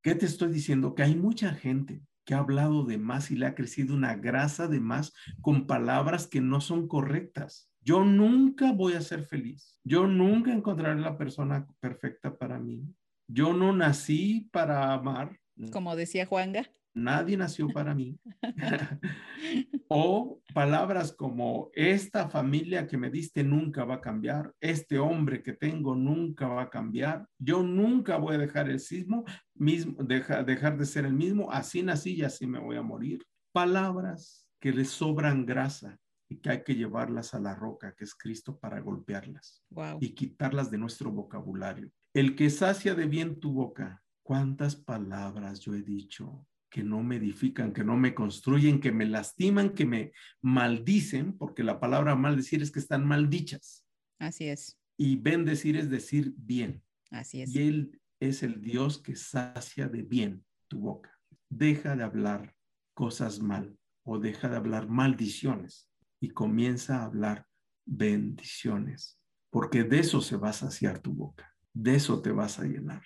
[0.00, 0.94] ¿Qué te estoy diciendo?
[0.94, 4.66] Que hay mucha gente que ha hablado de más y le ha crecido una grasa
[4.66, 7.70] de más con palabras que no son correctas.
[7.82, 9.78] Yo nunca voy a ser feliz.
[9.84, 12.82] Yo nunca encontraré la persona perfecta para mí.
[13.28, 15.38] Yo no nací para amar.
[15.70, 16.70] Como decía Juanga.
[16.94, 18.18] Nadie nació para mí.
[19.88, 25.52] o palabras como esta familia que me diste nunca va a cambiar, este hombre que
[25.52, 30.86] tengo nunca va a cambiar, yo nunca voy a dejar el sismo, mismo, dejar de
[30.86, 33.22] ser el mismo, así nací y así me voy a morir.
[33.52, 38.14] Palabras que le sobran grasa, y que hay que llevarlas a la roca, que es
[38.14, 39.62] Cristo, para golpearlas
[40.00, 41.90] y quitarlas de nuestro vocabulario.
[42.14, 47.18] El que sacia de bien tu boca, ¿cuántas palabras yo he dicho que no me
[47.18, 50.10] edifican, que no me construyen, que me lastiman, que me
[50.42, 51.38] maldicen?
[51.38, 53.86] Porque la palabra maldecir es que están maldichas.
[54.18, 54.76] Así es.
[54.96, 56.82] Y bendecir es decir bien.
[57.12, 57.54] Así es.
[57.54, 61.16] Y Él es el Dios que sacia de bien tu boca.
[61.48, 62.56] Deja de hablar
[62.92, 67.46] cosas mal o deja de hablar maldiciones y comienza a hablar
[67.86, 72.64] bendiciones, porque de eso se va a saciar tu boca, de eso te vas a
[72.64, 73.04] llenar.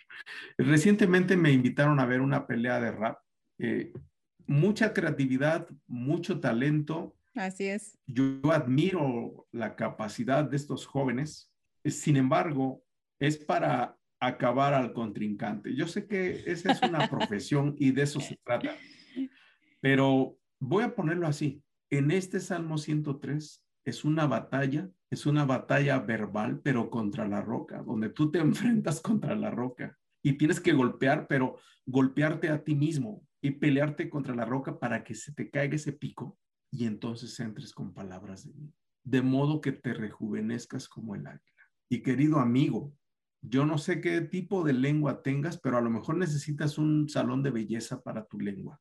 [0.57, 3.19] Recientemente me invitaron a ver una pelea de rap.
[3.59, 3.93] Eh,
[4.47, 7.17] mucha creatividad, mucho talento.
[7.35, 7.99] Así es.
[8.07, 11.53] Yo admiro la capacidad de estos jóvenes.
[11.85, 12.83] Sin embargo,
[13.19, 15.75] es para acabar al contrincante.
[15.75, 18.75] Yo sé que esa es una profesión y de eso se trata,
[19.81, 25.99] pero voy a ponerlo así en este Salmo 103 es una batalla, es una batalla
[26.01, 29.97] verbal, pero contra la roca, donde tú te enfrentas contra la roca.
[30.23, 35.05] y tienes que golpear, pero golpearte a ti mismo y pelearte contra la roca para
[35.05, 36.39] que se te caiga ese pico
[36.71, 38.75] y entonces entres con palabras de mí,
[39.05, 41.45] de modo que te rejuvenezcas como el águila.
[41.89, 42.95] Y querido amigo,
[43.41, 47.43] yo no sé qué tipo de lengua tengas, pero a lo mejor necesitas un salón
[47.43, 48.81] de belleza para tu lengua.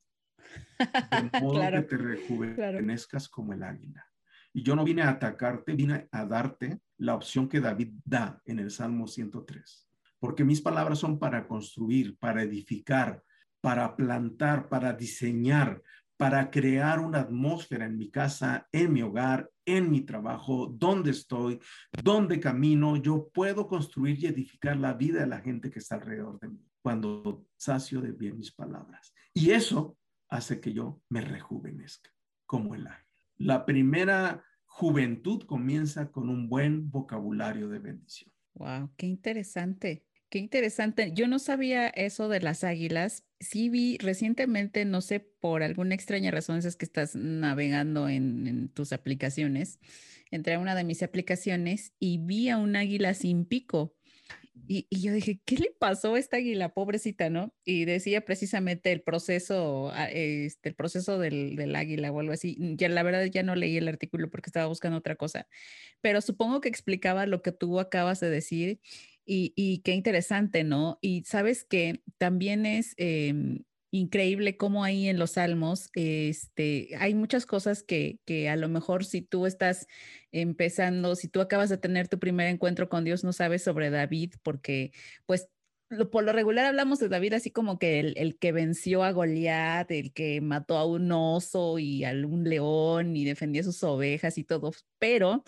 [0.78, 4.04] De modo que te rejuvenezcas como el águila.
[4.52, 8.58] Y yo no vine a atacarte, vine a darte la opción que David da en
[8.58, 9.88] el Salmo 103.
[10.18, 13.22] Porque mis palabras son para construir, para edificar,
[13.60, 15.82] para plantar, para diseñar,
[16.16, 21.60] para crear una atmósfera en mi casa, en mi hogar, en mi trabajo, donde estoy,
[22.02, 22.96] donde camino.
[22.96, 26.68] Yo puedo construir y edificar la vida de la gente que está alrededor de mí
[26.82, 29.14] cuando sacio de bien mis palabras.
[29.32, 29.96] Y eso
[30.28, 32.10] hace que yo me rejuvenezca
[32.46, 33.04] como el ángel.
[33.36, 38.32] La primera juventud comienza con un buen vocabulario de bendición.
[38.54, 40.04] Wow, qué interesante.
[40.30, 41.12] Qué interesante.
[41.14, 43.24] Yo no sabía eso de las águilas.
[43.40, 48.92] Sí vi recientemente, no sé, por alguna extraña razón, es que estás navegando en, tus
[48.92, 49.78] aplicaciones.
[50.30, 53.94] Entré a una de mis aplicaciones y vi a un águila sin pico.
[54.66, 57.54] Y, yo dije, ¿qué le pasó a esta águila, pobrecita, no?
[57.64, 62.58] Y decía precisamente el proceso, ah, este, el proceso del, del, águila o algo así.
[62.76, 65.46] Ya la verdad ya no leí el artículo porque estaba buscando otra cosa,
[66.02, 68.80] pero supongo que explicaba lo que tú acabas de decir
[69.28, 70.98] y, qué interesante, ¿no?
[71.02, 77.46] Y sabes que también es em, increíble cómo ahí en los salmos este, hay muchas
[77.46, 78.18] cosas que,
[78.50, 79.86] a lo mejor si tú estás
[80.32, 84.34] empezando, si tú acabas de tener tu primer encuentro con Dios, no sabes sobre David,
[84.42, 84.92] porque
[85.26, 85.48] pues
[86.10, 89.90] por lo regular hablamos de David así como que el, el, que venció a Goliat,
[89.90, 94.44] el que mató a un oso y a un león y defendía sus ovejas y
[94.44, 95.44] todo, pero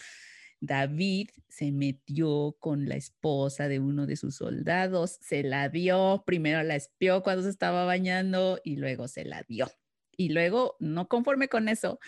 [0.61, 6.63] David se metió con la esposa de uno de sus soldados, se la dio, primero
[6.63, 9.71] la espió cuando se estaba bañando y luego se la dio.
[10.17, 11.99] Y luego, no conforme con eso,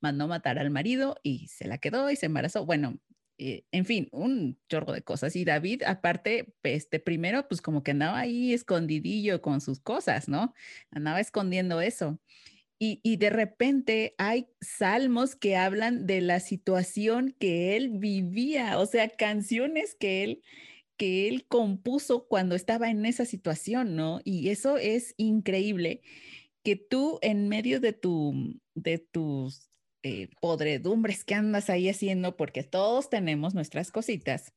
[0.00, 2.64] mandó matar al marido y se la quedó y se embarazó.
[2.64, 2.98] Bueno,
[3.38, 5.36] eh, en fin, un chorro de cosas.
[5.36, 10.54] Y David, aparte, este primero, pues como que andaba ahí escondidillo con sus cosas, ¿no?
[10.90, 12.18] Andaba escondiendo eso.
[12.80, 19.08] Y, de repente hay salmos que hablan de la situación que él vivía, o sea,
[19.08, 20.42] canciones que él
[20.96, 24.20] que él compuso cuando estaba en esa situación, ¿no?
[24.24, 26.02] Y eso es increíble
[26.64, 29.70] que tú en medio de tu de tus
[30.02, 34.52] eh, podredumbres que andas ahí haciendo, porque todos tenemos nuestras cositas,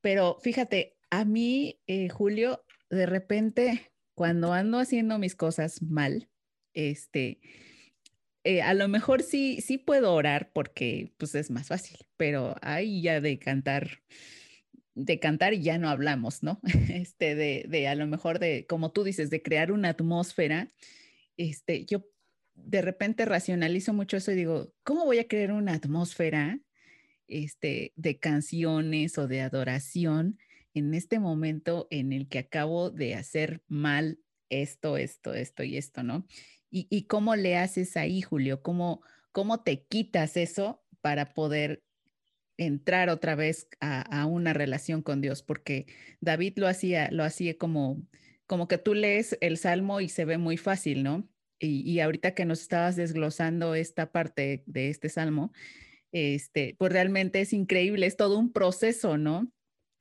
[0.00, 6.28] pero fíjate, a mí, eh, Julio, de repente, cuando ando haciendo mis cosas mal,
[6.76, 7.40] este,
[8.44, 13.02] eh, a lo mejor sí, sí puedo orar porque pues es más fácil, pero ahí
[13.02, 14.02] ya de cantar,
[14.94, 16.60] de cantar ya no hablamos, ¿no?
[16.90, 20.70] Este, de, de a lo mejor de, como tú dices, de crear una atmósfera,
[21.36, 22.06] este, yo
[22.54, 26.60] de repente racionalizo mucho eso y digo, ¿cómo voy a crear una atmósfera
[27.26, 30.38] este, de canciones o de adoración
[30.74, 36.02] en este momento en el que acabo de hacer mal esto, esto, esto y esto,
[36.02, 36.26] ¿no?
[36.70, 38.62] ¿Y, cómo le haces ahí, Julio?
[38.62, 39.00] ¿Cómo,
[39.32, 41.82] ¿Cómo te quitas eso para poder
[42.58, 45.42] entrar otra vez a, una relación con Dios?
[45.42, 45.86] Porque
[46.20, 48.02] David lo hacía, lo hacía como,
[48.46, 51.28] como que tú lees el Salmo y se ve muy fácil, ¿no?
[51.58, 55.52] Y, y ahorita que nos estabas desglosando esta parte de este Salmo,
[56.12, 59.52] este, pues realmente es increíble, es todo un proceso, ¿no?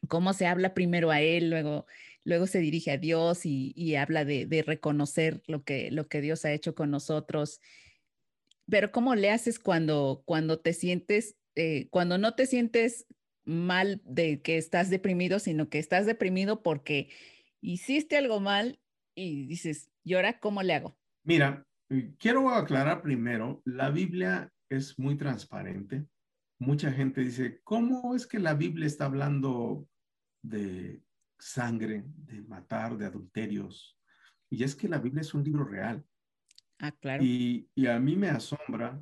[0.07, 1.85] Cómo se habla primero a él, luego
[2.25, 6.91] luego se dirige a Dios y, habla de, reconocer lo que, Dios ha hecho con
[6.91, 7.61] nosotros.
[8.67, 13.05] Pero ¿cómo le haces cuando, cuando te sientes, eh, cuando no te sientes
[13.45, 17.09] mal de que estás deprimido, sino que estás deprimido porque
[17.61, 18.79] hiciste algo mal
[19.13, 20.97] y dices, ¿y ahora cómo le hago?
[21.23, 26.05] Mira, eh, quiero aclarar primero, la Biblia es muy transparente.
[26.57, 29.87] Mucha gente dice, ¿cómo es que la Biblia está hablando
[30.41, 31.04] de
[31.45, 33.95] sangre, de matar, de adulterios.
[34.49, 36.03] Y es que la Biblia es un libro real.
[36.79, 37.23] Ah, claro.
[37.23, 39.01] Y, a mí me asombra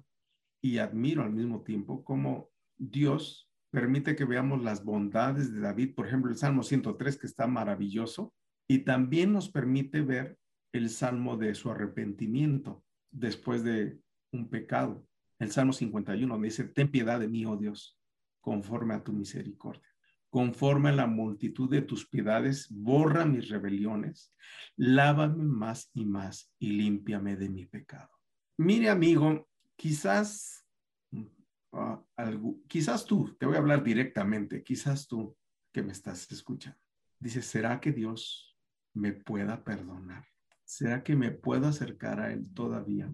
[0.62, 6.06] y admiro al mismo tiempo cómo Dios permite que veamos las bondades de David, por
[6.06, 8.34] ejemplo, el Salmo 103, que está maravilloso,
[8.68, 10.38] y también nos permite ver
[10.74, 14.00] el Salmo de su arrepentimiento después de
[14.32, 15.08] un pecado.
[15.40, 17.98] El Salmo 51 dice, ten piedad de mí, oh Dios,
[18.42, 19.93] conforme a tu misericordia
[20.34, 24.34] conforme a la multitud de tus piedades, borra mis rebeliones,
[24.76, 28.10] lávame más y más y límpiame de mi pecado.
[28.58, 30.66] Mire, amigo, quizás,
[31.12, 35.38] uh, quizás tú, te voy a hablar directamente, quizás tú
[35.72, 36.80] que me estás escuchando,
[37.20, 38.58] dices, ¿será que Dios
[38.96, 40.26] me pueda perdonar?
[40.66, 43.14] ¿Será que me puedo acercar a Él todavía?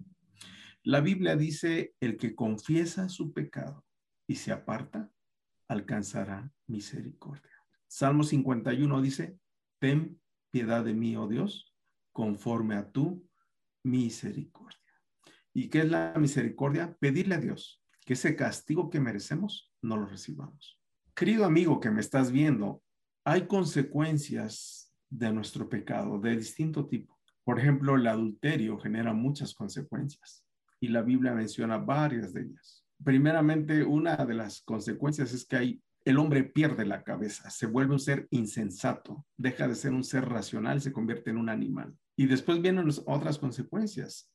[0.84, 3.84] La Biblia dice, el que confiesa su pecado
[4.26, 5.12] y se aparta,
[5.70, 7.56] alcanzará misericordia.
[7.86, 9.38] Salmo 51 dice,
[9.78, 11.72] ten piedad de mí, oh Dios,
[12.12, 13.24] conforme a tu
[13.84, 14.78] misericordia.
[15.54, 16.96] ¿Y qué es la misericordia?
[16.98, 20.80] Pedirle a Dios que ese castigo que merecemos no lo recibamos.
[21.14, 22.82] Querido amigo que me estás viendo,
[23.24, 27.16] hay consecuencias de nuestro pecado de distinto tipo.
[27.44, 30.44] Por ejemplo, el adulterio genera muchas consecuencias
[30.80, 32.84] y la Biblia menciona varias de ellas.
[33.04, 38.00] Primeramente, una de las consecuencias es que el hombre pierde la cabeza, se vuelve un
[38.00, 41.94] ser insensato, deja de ser un ser racional, se convierte en un animal.
[42.16, 44.30] Y después vienen otras consecuencias.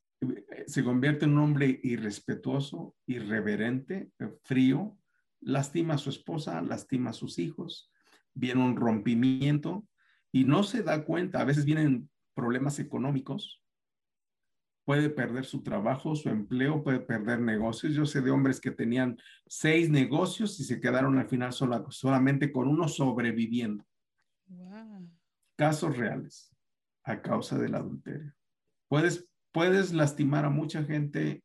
[0.66, 4.10] Se convierte en un hombre irrespetuoso, irreverente,
[4.44, 4.96] frío,
[5.40, 7.92] lastima a su esposa, lastima a sus hijos,
[8.34, 9.86] viene un rompimiento
[10.32, 13.62] y no se da cuenta, a veces vienen problemas económicos,
[14.86, 17.92] puede perder su trabajo, su empleo, puede perder negocios.
[17.92, 22.68] Yo sé de hombres que tenían seis negocios y se quedaron al final solamente con
[22.68, 23.84] uno sobreviviendo.
[25.56, 26.54] Casos reales
[27.02, 28.32] a causa del adulterio.
[28.88, 31.42] Puedes, puedes lastimar a mucha gente,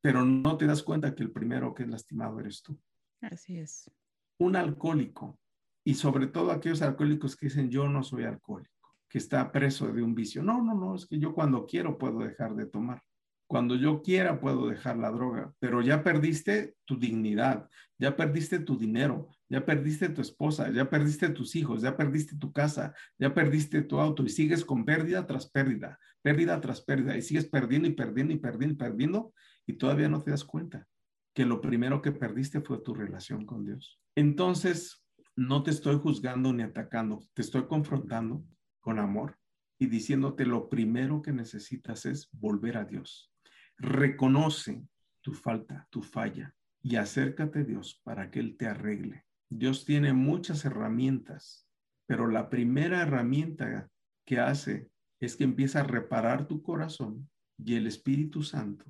[0.00, 2.80] pero no te das cuenta que el primero que es lastimado eres tú.
[3.20, 3.90] Así es.
[4.38, 5.38] Un alcohólico,
[5.84, 8.77] y sobre todo aquellos alcohólicos que dicen yo no soy alcohólico
[9.08, 10.42] que está preso de un vicio.
[10.42, 13.02] No, no, no, es que yo cuando quiero puedo dejar de tomar.
[13.46, 17.66] Cuando yo quiera puedo dejar la droga, pero ya perdiste tu dignidad,
[17.98, 22.52] ya perdiste tu dinero, ya perdiste tu esposa, ya perdiste tus hijos, ya perdiste tu
[22.52, 27.22] casa, ya perdiste tu auto y sigues con pérdida tras pérdida, pérdida tras pérdida y
[27.22, 29.32] sigues perdiendo y perdiendo y perdiendo y perdiendo
[29.66, 30.86] y todavía no te das cuenta
[31.34, 33.98] que lo primero que perdiste fue tu relación con Dios.
[34.14, 35.04] Entonces,
[35.36, 38.44] no te estoy juzgando ni atacando, te estoy confrontando
[38.80, 39.38] con amor
[39.78, 43.32] y diciéndote lo primero que necesitas es volver a Dios.
[43.76, 44.86] Reconoce
[45.20, 49.24] tu falta, tu falla y acércate a Dios para que Él te arregle.
[49.50, 51.66] Dios tiene muchas herramientas,
[52.06, 53.88] pero la primera herramienta
[54.24, 58.84] que hace es que empieza a reparar tu corazón y el Espíritu Santo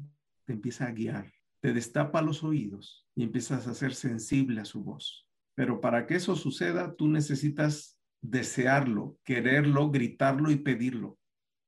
[0.45, 4.83] te empieza a guiar, te destapa los oídos y empiezas a ser sensible a su
[4.83, 5.27] voz.
[5.55, 11.19] Pero para que eso suceda, tú necesitas desearlo, quererlo, gritarlo y pedirlo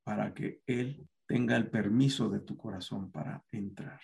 [0.04, 4.00] para que Él tenga el permiso de tu corazón para entrar.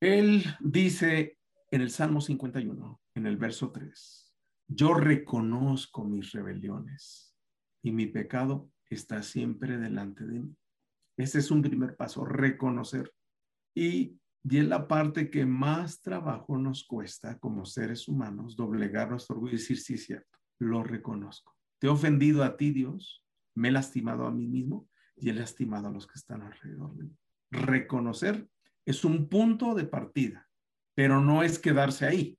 [0.00, 1.38] Él dice
[1.70, 4.34] en el Salmo 51, en el verso 3,
[4.68, 7.34] yo reconozco mis rebeliones
[7.82, 10.56] y mi pecado está siempre delante de mí.
[11.16, 13.12] Ese es un primer paso, reconocer.
[13.74, 19.34] Y, y es la parte que más trabajo nos cuesta como seres humanos, doblegar nuestro
[19.34, 21.57] orgullo y decir, sí, cierto, lo reconozco.
[21.78, 25.88] Te he ofendido a ti, Dios, me he lastimado a mí mismo y he lastimado
[25.88, 27.16] a los que están alrededor de mí.
[27.50, 28.48] Reconocer
[28.84, 30.48] es un punto de partida,
[30.94, 32.38] pero no es quedarse ahí.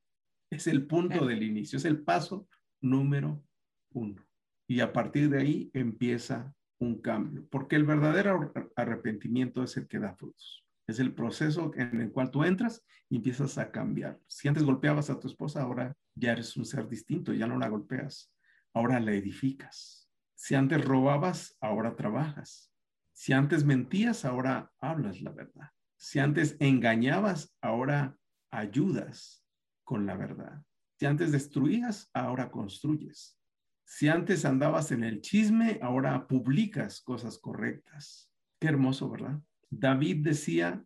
[0.50, 2.48] Es el punto del inicio, es el paso
[2.82, 3.44] número
[3.92, 4.26] uno.
[4.68, 10.00] Y a partir de ahí empieza un cambio, porque el verdadero arrepentimiento es el que
[10.00, 10.66] da frutos.
[10.88, 14.20] Es el proceso en el cual tú entras y empiezas a cambiar.
[14.28, 17.68] Si antes golpeabas a tu esposa, ahora ya eres un ser distinto, ya no la
[17.68, 18.32] golpeas
[18.74, 20.10] ahora la edificas.
[20.36, 22.72] Si antes robabas, ahora trabajas.
[23.14, 25.72] Si antes mentías, ahora hablas la verdad.
[25.98, 28.18] Si antes engañabas, ahora
[28.52, 29.46] ayudas
[29.84, 30.64] con la verdad.
[30.98, 33.38] Si antes destruías, ahora construyes.
[33.86, 38.32] Si antes andabas en el chisme, ahora publicas cosas correctas.
[38.60, 39.42] Qué hermoso, ¿verdad?
[39.70, 40.86] David decía,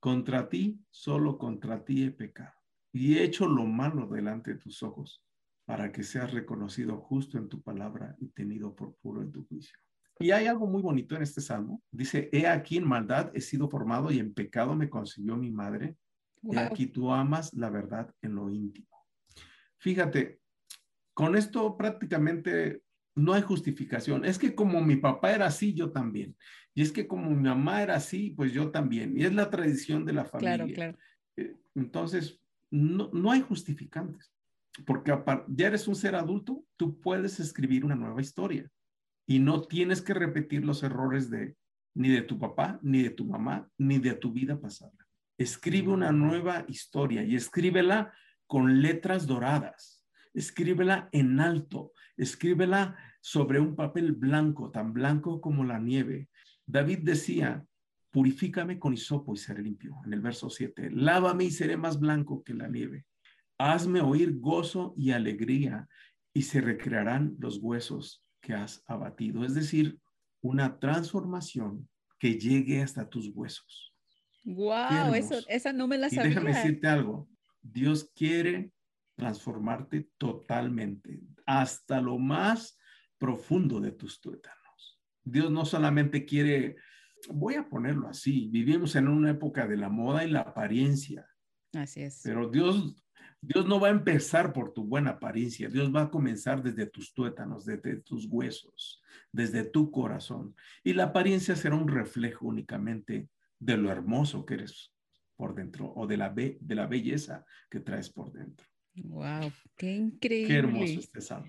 [0.00, 2.60] contra ti, solo contra ti he pecado
[2.92, 5.24] y he hecho lo malo delante de tus ojos
[5.70, 9.78] para que seas reconocido justo en tu palabra y tenido por puro en tu juicio.
[10.18, 11.80] Y hay algo muy bonito en este salmo.
[11.92, 15.94] Dice, he aquí en maldad he sido formado y en pecado me concibió mi madre.
[16.42, 18.88] Y aquí tú amas la verdad en lo íntimo.
[19.78, 20.40] Fíjate,
[21.14, 22.82] con esto prácticamente
[23.14, 24.24] no hay justificación.
[24.24, 26.36] Es que como mi papá era así, yo también.
[26.74, 29.16] Y es que como mi mamá era así, pues yo también.
[29.16, 30.56] Y es la tradición de la familia.
[30.56, 30.98] Claro, claro.
[31.36, 32.40] Eh, entonces,
[32.72, 34.32] no, no hay justificantes
[34.86, 35.16] porque
[35.48, 38.70] ya eres un ser adulto, tú puedes escribir una nueva historia
[39.26, 41.56] y no tienes que repetir los errores de
[41.94, 44.92] ni de tu papá, ni de tu mamá, ni de tu vida pasada.
[45.36, 48.12] Escribe una nueva historia y escríbela
[48.46, 50.04] con letras doradas.
[50.32, 56.28] Escríbela en alto, escríbela sobre un papel blanco, tan blanco como la nieve.
[56.66, 57.64] David decía,
[58.10, 59.96] purifícame con hisopo y seré limpio.
[60.04, 63.06] En el verso 7, lávame y seré más blanco que la nieve.
[63.62, 65.86] Hazme oír gozo y alegría
[66.32, 69.44] y se recrearán los huesos que has abatido.
[69.44, 70.00] Es decir,
[70.40, 71.86] una transformación
[72.18, 73.94] que llegue hasta tus huesos.
[74.44, 76.24] Wow, eso, esa no me la sabía.
[76.24, 77.28] Y déjame decirte algo.
[77.60, 78.72] Dios quiere
[79.14, 82.78] transformarte totalmente, hasta lo más
[83.18, 85.00] profundo de tus tuétanos.
[85.22, 86.76] Dios no solamente quiere,
[87.28, 91.28] voy a ponerlo así, vivimos en una época de la moda y la apariencia.
[91.74, 92.22] Así es.
[92.24, 92.96] Pero Dios
[93.42, 97.14] Dios no va a empezar por tu buena apariencia, Dios va a comenzar desde tus
[97.14, 100.54] tuétanos, desde tus huesos, desde tu corazón.
[100.84, 103.28] Y la apariencia será un reflejo únicamente
[103.58, 104.92] de lo hermoso que eres
[105.36, 108.66] por dentro o de la, de la belleza que traes por dentro.
[108.94, 110.48] Wow, qué increíble.
[110.48, 111.46] Qué hermoso este salmo.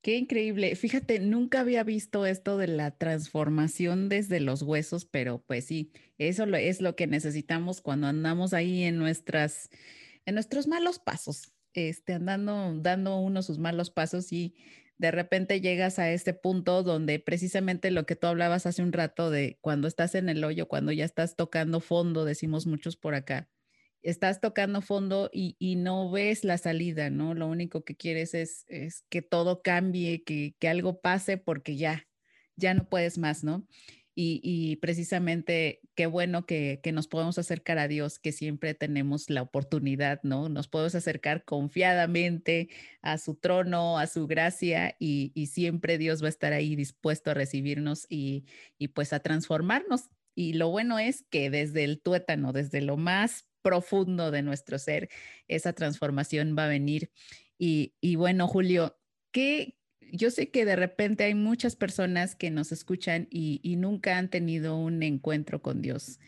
[0.00, 0.76] Qué increíble.
[0.76, 6.44] Fíjate, nunca había visto esto de la transformación desde los huesos, pero pues sí, eso
[6.44, 9.70] es lo que necesitamos cuando andamos ahí en nuestras
[10.28, 14.54] en nuestros malos pasos, este, andando, dando uno sus malos pasos y
[14.98, 19.30] de repente llegas a este punto donde precisamente lo que tú hablabas hace un rato
[19.30, 23.48] de cuando estás en el hoyo, cuando ya estás tocando fondo, decimos muchos por acá,
[24.02, 27.32] estás tocando fondo y, no ves la salida, ¿no?
[27.32, 32.06] Lo único que quieres es, es que todo cambie, que, que, algo pase porque ya,
[32.54, 33.66] ya no puedes más, ¿no?
[34.20, 40.18] Y, precisamente qué bueno que, nos podemos acercar a Dios, que siempre tenemos la oportunidad,
[40.24, 40.48] ¿no?
[40.48, 42.68] Nos podemos acercar confiadamente
[43.00, 47.34] a su trono, a su gracia y, siempre Dios va a estar ahí dispuesto a
[47.34, 48.44] recibirnos y,
[48.92, 50.10] pues a transformarnos.
[50.34, 55.10] Y lo bueno es que desde el tuétano, desde lo más profundo de nuestro ser,
[55.46, 57.12] esa transformación va a venir.
[57.56, 58.98] Y, y bueno, Julio,
[59.30, 59.77] ¿qué,
[60.12, 64.76] yo sé que de repente hay muchas personas que nos escuchan y, nunca han tenido
[64.76, 66.18] un encuentro con Dios.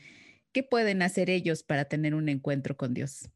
[0.52, 3.30] ¿Qué pueden hacer ellos para tener un encuentro con Dios?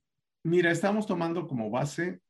[0.45, 2.21] Mira, estamos tomando como base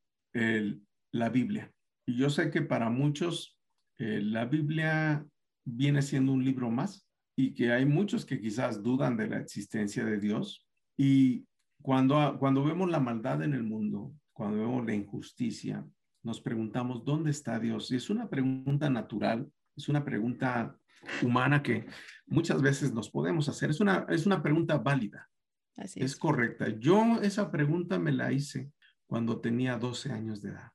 [1.12, 1.72] la Biblia.
[2.06, 3.56] Y yo sé que para muchos
[3.98, 5.26] eh, la Biblia
[5.64, 7.06] viene siendo un libro más
[7.36, 10.66] y que hay muchos que quizás dudan de la existencia de Dios.
[10.96, 11.46] Y
[11.82, 15.86] cuando, cuando vemos la maldad en el mundo, cuando vemos la injusticia,
[16.24, 17.90] nos preguntamos, ¿dónde está Dios?
[17.90, 20.76] Y es una pregunta natural, es una pregunta
[21.22, 21.86] humana que
[22.26, 23.70] muchas veces nos podemos hacer.
[23.70, 25.28] Es una, es una pregunta válida.
[25.76, 26.12] Así es.
[26.12, 26.68] es correcta.
[26.78, 28.72] Yo esa pregunta me la hice
[29.06, 30.72] cuando tenía 12 años de edad.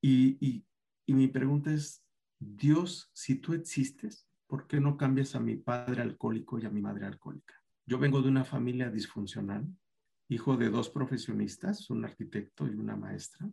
[0.00, 0.64] Y, y,
[1.06, 2.04] y mi pregunta es,
[2.38, 6.80] Dios, si tú existes, ¿por qué no cambias a mi padre alcohólico y a mi
[6.80, 7.54] madre alcohólica?
[7.86, 9.66] Yo vengo de una familia disfuncional,
[10.28, 13.50] hijo de dos profesionistas, un arquitecto y una maestra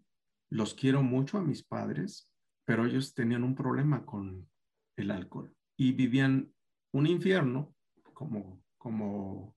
[0.51, 2.29] los quiero mucho a mis padres,
[2.65, 4.49] pero ellos tenían un problema con
[4.97, 6.53] el alcohol y vivían
[6.93, 7.73] un infierno
[8.13, 9.55] como, como,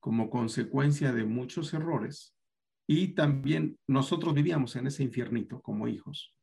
[0.00, 2.34] como consecuencia de muchos errores.
[2.88, 6.34] Y también nosotros vivíamos en ese infiernito como hijos.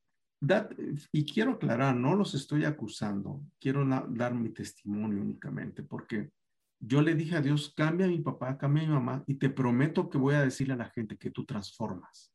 [1.11, 6.31] y quiero aclarar, no los estoy acusando, quiero dar mi testimonio únicamente, porque
[6.79, 9.49] yo le dije a Dios, cambia a mi papá, cambia a mi mamá, y te
[9.49, 12.32] prometo que voy a decirle a la gente que tú transformas.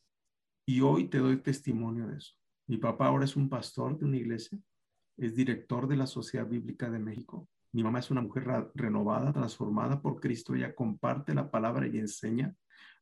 [0.68, 2.34] Y hoy te doy testimonio de eso.
[2.66, 4.58] Mi papá ahora es un pastor de una iglesia,
[5.16, 7.48] es director de la Sociedad Bíblica de México.
[7.72, 10.54] Mi mamá es una mujer renovada, transformada por Cristo.
[10.54, 12.54] Ella comparte la palabra y enseña,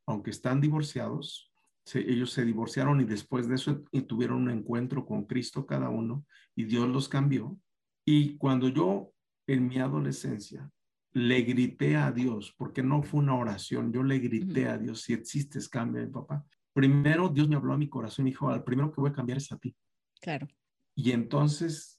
[0.06, 1.52] aunque están divorciados.
[1.92, 6.66] ellos se divorciaron y después de eso tuvieron un encuentro con Cristo cada uno y
[6.66, 7.58] Dios los cambió.
[8.04, 9.10] Y cuando yo
[9.48, 10.70] en mi adolescencia
[11.14, 15.14] le grité a Dios, porque no fue una oración, yo le grité a Dios, si
[15.14, 16.46] existes, cambia mi papá
[16.76, 19.38] primero Dios me habló a mi corazón y dijo, al primero que voy a cambiar
[19.38, 19.74] es a ti.
[20.20, 20.46] Claro.
[20.94, 21.98] Y entonces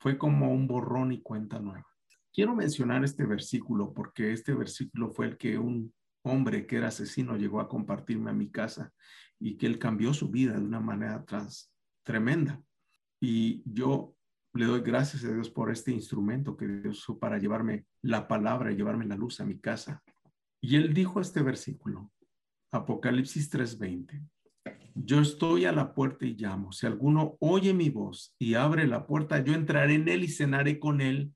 [0.00, 1.86] fue como un borrón y cuenta nueva.
[2.32, 7.36] Quiero mencionar este versículo porque este versículo fue el que un hombre que era asesino
[7.36, 8.92] llegó a compartirme a mi casa
[9.38, 11.72] y que él cambió su vida de una manera trans,
[12.02, 12.60] tremenda.
[13.20, 14.16] Y yo
[14.54, 18.72] le doy gracias a Dios por este instrumento que Dios usó para llevarme la palabra
[18.72, 20.02] y llevarme la luz a mi casa.
[20.60, 22.10] Y él dijo este versículo,
[22.72, 24.22] Apocalipsis 3:20.
[24.94, 26.72] Yo estoy a la puerta y llamo.
[26.72, 30.78] Si alguno oye mi voz y abre la puerta, yo entraré en él y cenaré
[30.78, 31.32] con él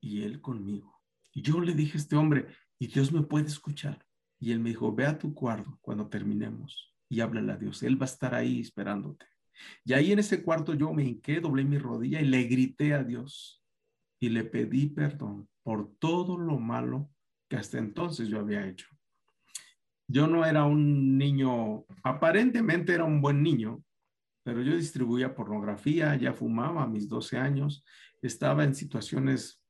[0.00, 1.00] y él conmigo.
[1.32, 2.48] Y yo le dije a este hombre,
[2.78, 4.04] y Dios me puede escuchar.
[4.38, 7.82] Y él me dijo, ve a tu cuarto cuando terminemos y háblale a Dios.
[7.82, 9.26] Él va a estar ahí esperándote.
[9.84, 13.02] Y ahí en ese cuarto yo me hinqué, doblé mi rodilla y le grité a
[13.02, 13.64] Dios
[14.20, 17.10] y le pedí perdón por todo lo malo
[17.48, 18.86] que hasta entonces yo había hecho
[20.08, 23.82] yo no era un niño, aparentemente era un buen niño,
[24.42, 27.84] pero yo distribuía pornografía, ya fumaba a mis 12 años,
[28.22, 29.62] estaba en situaciones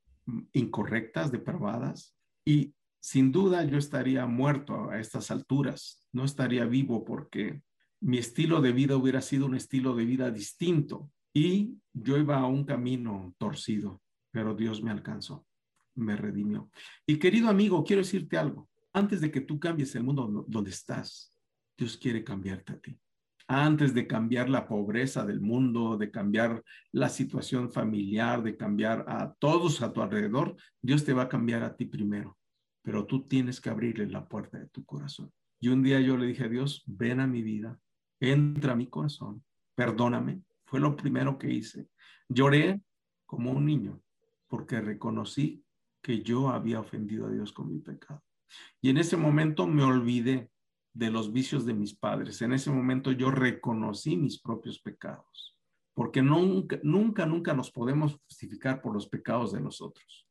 [0.53, 2.15] incorrectas, depravadas,
[2.45, 7.61] y sin duda yo estaría muerto a estas alturas, no estaría vivo porque
[8.01, 12.45] mi estilo de vida hubiera sido un estilo de vida distinto y yo iba a
[12.45, 14.01] un camino torcido.
[14.31, 15.47] pero Dios me alcanzó,
[15.95, 16.69] me redimió.
[17.07, 18.68] Y querido amigo, quiero decirte algo.
[18.93, 21.33] Antes de que tú cambies el mundo donde estás,
[21.77, 22.99] Dios quiere cambiarte a ti.
[23.47, 29.33] Antes de cambiar la pobreza del mundo, de cambiar la situación familiar, de cambiar a
[29.39, 32.37] todos a tu alrededor, Dios te va a cambiar a ti primero.
[32.83, 35.31] Pero tú tienes que abrirle la puerta de tu corazón.
[35.59, 37.79] Y un día yo le dije a Dios, ven a mi vida,
[38.19, 39.43] entra a mi corazón,
[39.75, 40.43] perdóname.
[40.65, 41.89] Fue lo primero que hice.
[42.27, 42.81] Lloré
[43.25, 44.01] como un niño
[44.47, 45.63] porque reconocí
[46.01, 48.23] que yo había ofendido a Dios con mi pecado.
[48.81, 50.49] Y en ese momento me olvidé
[50.93, 52.41] de los vicios de mis padres.
[52.41, 55.57] En ese momento yo reconocí mis propios pecados,
[55.93, 60.27] porque nunca, nunca, nunca nos podemos justificar por los pecados de los otros.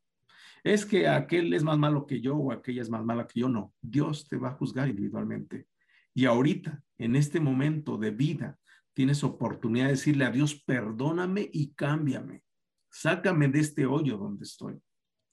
[0.64, 3.48] Es que aquel es más malo que yo o aquella es más mala que yo.
[3.48, 5.68] No, Dios te va a juzgar individualmente.
[6.14, 8.58] Y ahorita, en este momento de vida,
[8.92, 12.42] tienes oportunidad de decirle a Dios, perdóname y cámbiame.
[12.90, 14.80] Sácame de este hoyo donde estoy.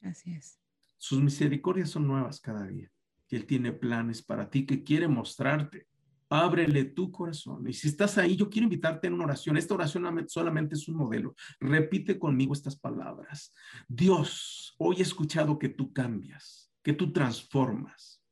[0.01, 0.59] Así es.
[0.97, 2.89] Sus misericordias son nuevas cada día.
[3.35, 5.87] Él tiene planes para ti que quiere mostrarte.
[6.29, 7.67] Ábrele tu corazón.
[7.67, 9.57] Y si estás ahí, yo quiero invitarte en una oración.
[9.57, 11.35] Esta oración solamente es un modelo.
[11.59, 13.53] Repite conmigo estas palabras.
[13.87, 18.23] Dios, hoy he escuchado que tú cambias, que tú transformas.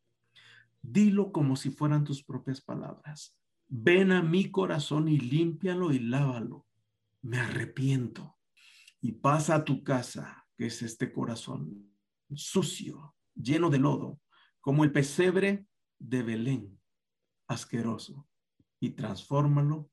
[0.82, 3.38] Dilo como si fueran tus propias palabras.
[3.68, 6.66] Ven a mi corazón y límpialo y lávalo.
[7.22, 8.38] Me arrepiento.
[9.02, 11.93] Y pasa a tu casa, que es este corazón
[12.38, 14.20] sucio, lleno de lodo,
[14.62, 15.66] como el pesebre
[16.00, 16.80] de Belén,
[17.48, 18.28] asqueroso,
[18.80, 19.90] y transfórmalo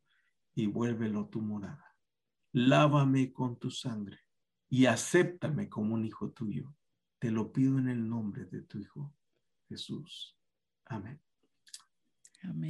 [0.55, 1.97] y vuélvelo tu morada.
[2.53, 4.19] Lávame con tu sangre
[4.69, 6.75] y acéptame como un hijo tuyo.
[7.19, 9.15] Te lo pido en el nombre de tu Hijo
[9.69, 10.37] Jesús.
[10.87, 11.21] Amén.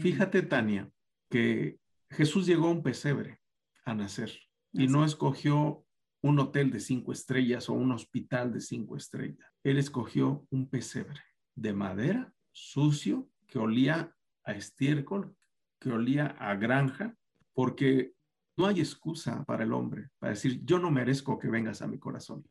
[0.03, 0.91] Fíjate, Tania,
[1.31, 1.79] que
[2.11, 3.41] Jesús llegó a un pesebre
[3.85, 4.33] a nacer
[4.73, 5.87] y no escogió
[6.23, 9.47] un hotel de cinco estrellas o un hospital de cinco estrellas.
[9.63, 11.21] Él escogió un pesebre
[11.55, 14.15] de madera sucio que olía
[14.45, 15.37] a estiércol,
[15.79, 17.17] que olía a granja,
[17.53, 18.15] porque
[18.57, 21.99] no hay excusa para el hombre para decir, yo no merezco que vengas a mi
[21.99, 22.47] corazón.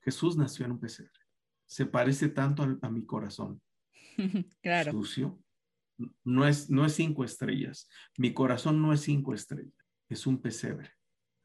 [0.00, 1.10] Jesús nació en un pesebre.
[1.66, 3.60] Se parece tanto a, a mi corazón.
[4.62, 4.92] claro.
[4.92, 5.38] Sucio,
[6.24, 7.88] no es, no es cinco estrellas.
[8.16, 9.74] Mi corazón no es cinco estrellas,
[10.08, 10.92] es un pesebre,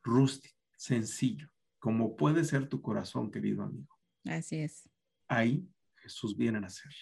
[0.03, 1.49] rústico, sencillo,
[1.84, 3.93] como puede ser tu corazón, querido amigo.
[4.23, 4.89] Así es.
[5.27, 5.67] Ahí
[5.97, 6.93] Jesús viene a nacer.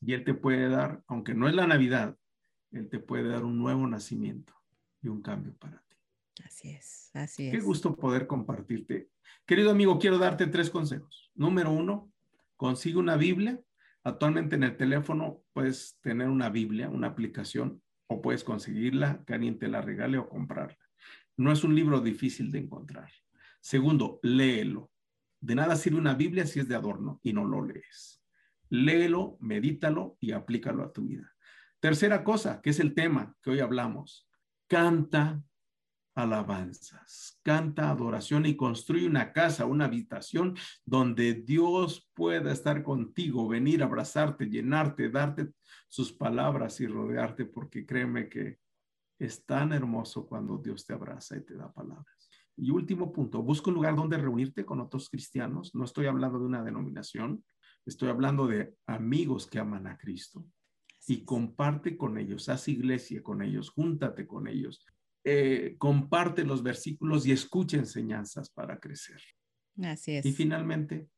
[0.00, 2.16] Y Él te puede dar, aunque no es la Navidad,
[2.70, 4.54] Él te puede dar un nuevo nacimiento
[5.02, 5.96] y un cambio para ti.
[6.42, 7.52] Así es, así es.
[7.52, 9.10] Qué gusto poder compartirte.
[9.44, 11.30] Querido amigo, quiero darte tres consejos.
[11.34, 12.10] Número uno,
[12.56, 13.60] consigue una Biblia
[14.08, 19.58] Actualmente en el teléfono puedes tener una Biblia, una aplicación, o puedes conseguirla, que alguien
[19.58, 20.78] te la regale o comprarla.
[21.36, 23.10] No es un libro difícil de encontrar.
[23.60, 24.90] Segundo, léelo.
[25.40, 28.22] De nada sirve una Biblia si es de adorno y no lo lees.
[28.70, 31.32] Léelo, medítalo y aplícalo a tu vida.
[31.80, 34.28] Tercera cosa, que es el tema que hoy hablamos.
[34.66, 35.42] Canta
[36.18, 43.84] alabanzas, canta adoración y construye una casa, una habitación donde Dios pueda estar contigo, venir,
[43.84, 45.52] abrazarte, llenarte, darte
[45.86, 48.58] sus palabras y rodearte, porque créeme que
[49.20, 52.17] es tan hermoso cuando Dios te abraza y te da palabras.
[52.60, 55.74] Y último punto, busca un lugar donde reunirte con otros cristianos.
[55.74, 57.44] No estoy hablando de una denominación,
[57.86, 60.44] estoy hablando de amigos que aman a Cristo.
[61.06, 64.84] Y comparte con ellos, haz iglesia con ellos, júntate con ellos,
[65.24, 69.20] eh, comparte los versículos y escucha enseñanzas para crecer.
[69.82, 70.26] Así es.
[70.26, 71.08] Y finalmente,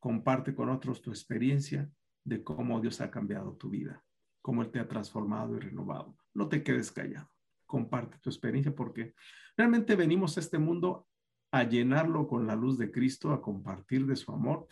[0.00, 1.88] comparte con otros tu experiencia
[2.24, 4.04] de cómo Dios ha cambiado tu vida,
[4.42, 6.18] cómo Él te ha transformado y renovado.
[6.34, 7.30] No te quedes callado.
[7.70, 9.14] Comparte tu experiencia porque
[9.56, 11.06] realmente venimos a este mundo
[11.52, 14.66] a llenarlo con la luz de Cristo, a compartir de su amor.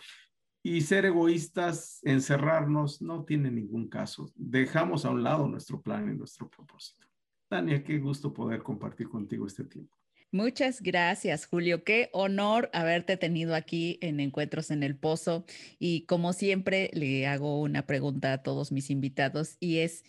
[0.65, 4.33] Y ser egoístas, encerrarnos, no tiene ningún caso.
[4.35, 7.07] Dejamos a un lado nuestro plan y nuestro propósito.
[7.49, 9.97] Tania, qué gusto poder compartir contigo este tiempo.
[10.31, 11.85] Muchas gracias, Julio.
[11.85, 15.47] Qué honor haberte tenido aquí en Encuentros en el Pozo.
[15.79, 20.05] Y como siempre, le hago una pregunta a todos mis invitados y es,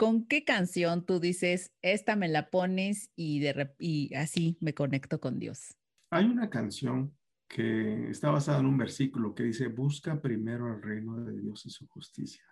[0.00, 5.20] ¿con qué canción tú dices, esta me la pones y, de, y así me conecto
[5.20, 5.76] con Dios?
[6.08, 7.14] Hay una canción
[7.46, 11.70] que está basada en un versículo que dice, busca primero el reino de Dios y
[11.70, 12.42] su justicia.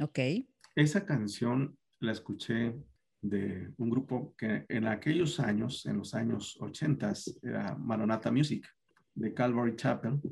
[0.00, 0.18] Ok.
[0.74, 2.74] Esa canción la escuché
[3.20, 8.66] de un grupo que en aquellos años, en los años 80, era Maranatha Music,
[9.14, 10.22] de Calvary Chapel,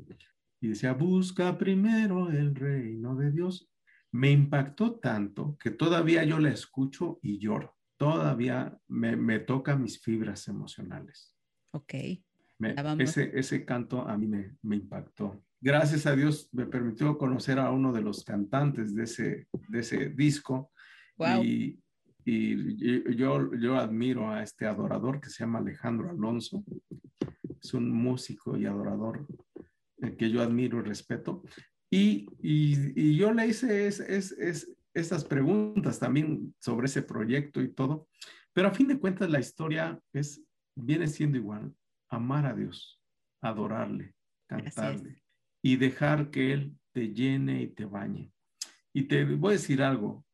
[0.59, 3.69] y decía, busca primero el reino de Dios.
[4.13, 7.75] Me impactó tanto que todavía yo la escucho y lloro.
[7.97, 11.35] Todavía me, me toca mis fibras emocionales.
[11.71, 11.93] Ok.
[12.99, 15.43] ese, ese canto a mí me, me, impactó.
[15.59, 20.09] Gracias a Dios me permitió conocer a uno de los cantantes de ese, de ese
[20.09, 20.71] disco.
[21.43, 21.79] Y,
[22.23, 26.63] y yo, yo admiro a este adorador que se llama Alejandro Alonso.
[27.61, 29.25] Es un músico y adorador
[30.03, 31.43] eh, que yo admiro y respeto.
[31.95, 37.71] Y, y, yo le hice es, es, es, estas preguntas también sobre ese proyecto y
[37.71, 38.07] todo.
[38.51, 41.71] Pero a fin de cuentas la historia es, viene siendo igual.
[42.09, 42.99] Amar a Dios,
[43.41, 44.15] adorarle,
[44.47, 45.21] cantarle
[45.61, 48.33] y dejar que Él te llene y te bañe.
[48.91, 50.25] Y te voy a decir algo,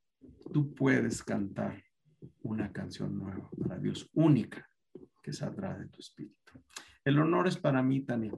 [0.54, 1.84] tú puedes cantar
[2.42, 4.66] una canción nueva para Dios, única,
[5.22, 6.54] que saldrá de tu espíritu.
[7.04, 8.32] El honor es para mí, Tania.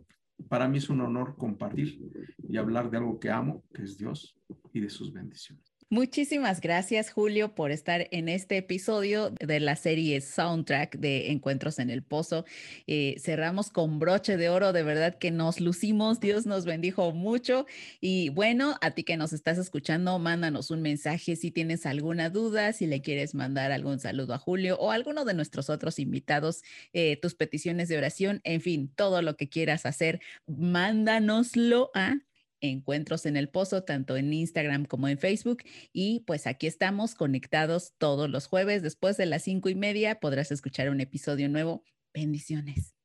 [0.48, 2.00] Para mí es un honor compartir
[2.48, 4.36] y hablar de algo que amo, que es Dios
[4.74, 5.71] y de sus bendiciones.
[5.94, 11.90] Muchísimas gracias, Julio, por estar en este episodio de la serie Soundtrack de Encuentros en
[11.90, 12.46] el Pozo.
[12.88, 17.66] Eh, cerramos con broche de oro, de verdad que nos lucimos, Dios nos bendijo mucho.
[18.00, 22.72] Y bueno, a ti que nos estás escuchando, mándanos un mensaje si tienes alguna duda,
[22.72, 26.64] si le quieres mandar algún saludo a Julio o a alguno de nuestros otros invitados,
[26.94, 32.16] eh, tus peticiones de oración, en fin, todo lo que quieras hacer, mándanoslo a
[32.62, 35.64] Encuentros en el Pozo, tanto en Instagram como en Facebook.
[35.92, 38.82] Y pues aquí estamos conectados todos los jueves.
[38.84, 41.84] Después de las cinco y media podrás escuchar un episodio nuevo.
[42.14, 43.01] Bendiciones.